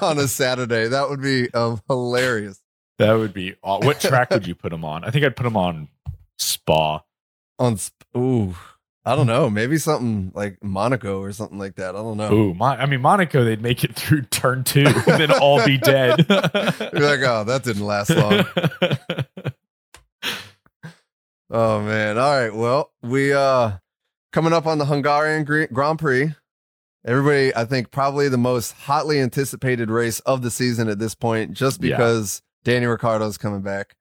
on 0.00 0.18
a 0.18 0.26
Saturday. 0.28 0.88
That 0.88 1.10
would 1.10 1.20
be 1.20 1.52
um, 1.52 1.82
hilarious. 1.88 2.62
That 2.98 3.12
would 3.14 3.32
be. 3.34 3.54
aw- 3.62 3.84
What 3.84 4.00
track 4.00 4.30
would 4.30 4.46
you 4.48 4.54
put 4.54 4.72
him 4.72 4.84
on? 4.84 5.04
I 5.04 5.10
think 5.10 5.24
I'd 5.24 5.36
put 5.36 5.46
him 5.46 5.56
on 5.56 5.88
Spa. 6.38 7.02
On 7.58 7.76
sp- 7.80 8.04
ooh, 8.16 8.54
I 9.04 9.14
don't 9.16 9.26
know, 9.26 9.48
maybe 9.48 9.78
something 9.78 10.32
like 10.34 10.62
Monaco 10.62 11.20
or 11.20 11.32
something 11.32 11.58
like 11.58 11.76
that. 11.76 11.90
I 11.94 11.98
don't 11.98 12.16
know. 12.16 12.32
Ooh, 12.32 12.54
Mon- 12.54 12.80
I 12.80 12.86
mean 12.86 13.00
Monaco, 13.00 13.44
they'd 13.44 13.62
make 13.62 13.82
it 13.84 13.94
through 13.94 14.22
turn 14.22 14.62
two 14.64 14.84
and 15.06 15.20
then 15.20 15.30
all 15.32 15.64
be 15.64 15.78
dead. 15.78 16.26
You're 16.28 17.02
like, 17.08 17.20
oh, 17.22 17.44
that 17.46 17.62
didn't 17.64 17.84
last 17.86 18.10
long. 18.10 18.44
Oh 21.48 21.80
man. 21.80 22.18
All 22.18 22.36
right. 22.42 22.52
Well, 22.54 22.92
we 23.02 23.32
uh 23.32 23.72
coming 24.32 24.52
up 24.52 24.66
on 24.66 24.78
the 24.78 24.84
Hungarian 24.86 25.44
Grand 25.72 25.98
Prix. 25.98 26.34
Everybody, 27.04 27.54
I 27.54 27.64
think, 27.66 27.92
probably 27.92 28.28
the 28.28 28.36
most 28.36 28.72
hotly 28.72 29.20
anticipated 29.20 29.88
race 29.88 30.18
of 30.20 30.42
the 30.42 30.50
season 30.50 30.88
at 30.88 30.98
this 30.98 31.14
point, 31.14 31.52
just 31.52 31.80
because 31.80 32.42
Danny 32.66 32.84
Ricciardo's 32.86 33.38
coming 33.38 33.62
back. 33.62 33.94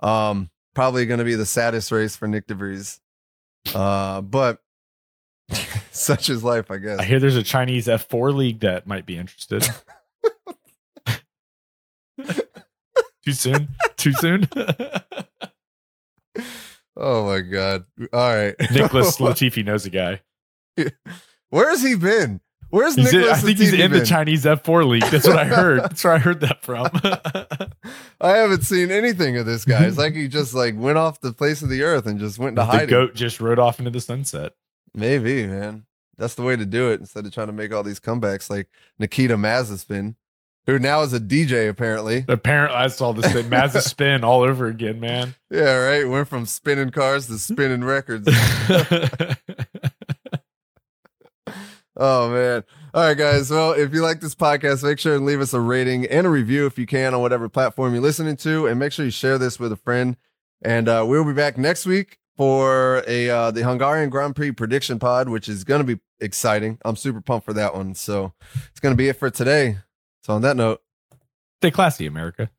Um, 0.00 0.50
probably 0.74 1.06
going 1.06 1.18
to 1.18 1.24
be 1.24 1.36
the 1.36 1.46
saddest 1.46 1.92
race 1.92 2.16
for 2.16 2.26
Nyck 2.26 2.46
DeVries. 2.46 2.98
Uh, 3.72 4.20
but 4.22 4.58
such 5.92 6.28
is 6.28 6.42
life, 6.42 6.68
I 6.72 6.78
guess. 6.78 6.98
I 6.98 7.04
hear 7.04 7.20
there's 7.20 7.36
a 7.36 7.44
Chinese 7.44 7.86
F4 7.86 8.34
league 8.34 8.58
that 8.60 8.88
might 8.88 9.06
be 9.06 9.16
interested. 9.16 9.64
Too 13.24 13.32
soon? 13.32 13.68
Too 13.96 14.12
soon? 14.14 14.48
oh 16.96 17.26
my 17.26 17.40
god! 17.40 17.84
All 18.12 18.34
right, 18.34 18.56
Nicholas 18.72 19.18
Latifi 19.18 19.64
knows 19.64 19.86
a 19.86 19.90
guy. 19.90 20.22
Where 21.50 21.70
has 21.70 21.84
he 21.84 21.94
been? 21.94 22.40
Where's 22.72 22.94
He's 22.94 23.12
in, 23.12 23.20
Nicholas 23.20 23.38
I 23.38 23.46
think 23.46 23.58
he's 23.58 23.72
in 23.74 23.92
the? 23.92 24.04
Chinese 24.04 24.44
F4 24.46 24.88
league. 24.88 25.02
That's 25.04 25.26
what 25.28 25.36
I 25.36 25.44
heard. 25.60 25.82
That's 25.82 26.02
where 26.02 26.14
I 26.14 26.18
heard 26.18 26.40
that 26.40 26.62
from. 26.62 26.88
I 28.20 28.30
haven't 28.30 28.62
seen 28.62 28.90
anything 28.90 29.36
of 29.36 29.44
this 29.44 29.66
guy. 29.66 29.84
It's 29.84 29.98
like 29.98 30.14
he 30.14 30.26
just 30.26 30.54
like 30.54 30.74
went 30.78 30.96
off 30.96 31.20
the 31.20 31.34
face 31.34 31.60
of 31.60 31.68
the 31.68 31.82
earth 31.82 32.06
and 32.06 32.18
just 32.18 32.38
went 32.38 32.56
to 32.56 32.64
hide. 32.64 32.86
the 32.88 32.90
goat 32.90 33.14
just 33.14 33.40
rode 33.42 33.58
off 33.58 33.78
into 33.78 33.90
the 33.90 34.00
sunset. 34.00 34.54
Maybe, 34.94 35.46
man. 35.46 35.84
That's 36.16 36.34
the 36.34 36.42
way 36.42 36.56
to 36.56 36.64
do 36.64 36.90
it 36.90 37.00
instead 37.00 37.26
of 37.26 37.34
trying 37.34 37.48
to 37.48 37.52
make 37.52 37.74
all 37.74 37.82
these 37.82 38.00
comebacks 38.00 38.48
like 38.48 38.68
Nikita 38.98 39.36
Mazepin, 39.36 40.14
who 40.66 40.78
now 40.78 41.02
is 41.02 41.12
a 41.12 41.20
DJ 41.20 41.68
apparently. 41.68 42.24
Apparently, 42.26 42.74
I 42.76 42.86
saw 42.88 43.12
this 43.12 43.30
thing. 43.32 43.50
Mazda 43.50 43.82
spin 43.82 44.24
all 44.24 44.40
over 44.42 44.66
again, 44.66 44.98
man. 44.98 45.34
Yeah, 45.50 45.74
right. 45.76 46.08
Went 46.08 46.28
from 46.28 46.46
spinning 46.46 46.88
cars 46.88 47.26
to 47.26 47.38
spinning 47.38 47.84
records. 47.84 48.26
Oh 51.96 52.30
man. 52.30 52.64
All 52.94 53.02
right, 53.02 53.16
guys. 53.16 53.50
Well, 53.50 53.72
if 53.72 53.92
you 53.92 54.02
like 54.02 54.20
this 54.20 54.34
podcast, 54.34 54.82
make 54.82 54.98
sure 54.98 55.14
and 55.16 55.26
leave 55.26 55.40
us 55.40 55.52
a 55.52 55.60
rating 55.60 56.06
and 56.06 56.26
a 56.26 56.30
review 56.30 56.66
if 56.66 56.78
you 56.78 56.86
can 56.86 57.14
on 57.14 57.20
whatever 57.20 57.48
platform 57.48 57.92
you're 57.92 58.02
listening 58.02 58.36
to, 58.38 58.66
and 58.66 58.78
make 58.78 58.92
sure 58.92 59.04
you 59.04 59.10
share 59.10 59.38
this 59.38 59.58
with 59.60 59.72
a 59.72 59.76
friend. 59.76 60.16
And 60.62 60.88
uh, 60.88 61.04
we'll 61.06 61.24
be 61.24 61.32
back 61.32 61.58
next 61.58 61.84
week 61.86 62.18
for 62.36 63.02
a 63.06 63.28
uh, 63.28 63.50
the 63.50 63.64
Hungarian 63.64 64.08
Grand 64.10 64.34
Prix 64.36 64.52
prediction 64.52 64.98
pod, 64.98 65.28
which 65.28 65.48
is 65.48 65.64
going 65.64 65.84
to 65.84 65.96
be 65.96 66.00
exciting. 66.20 66.78
I'm 66.84 66.96
super 66.96 67.20
pumped 67.20 67.44
for 67.44 67.52
that 67.52 67.74
one. 67.74 67.94
So 67.94 68.32
it's 68.70 68.80
going 68.80 68.92
to 68.94 68.96
be 68.96 69.08
it 69.08 69.16
for 69.18 69.28
today. 69.30 69.78
So 70.22 70.32
on 70.34 70.42
that 70.42 70.56
note, 70.56 70.82
Stay 71.60 71.70
classy, 71.70 72.06
America. 72.06 72.50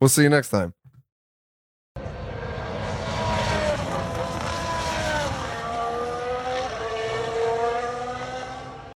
we'll 0.00 0.08
see 0.08 0.22
you 0.22 0.28
next 0.28 0.50
time. 0.50 0.74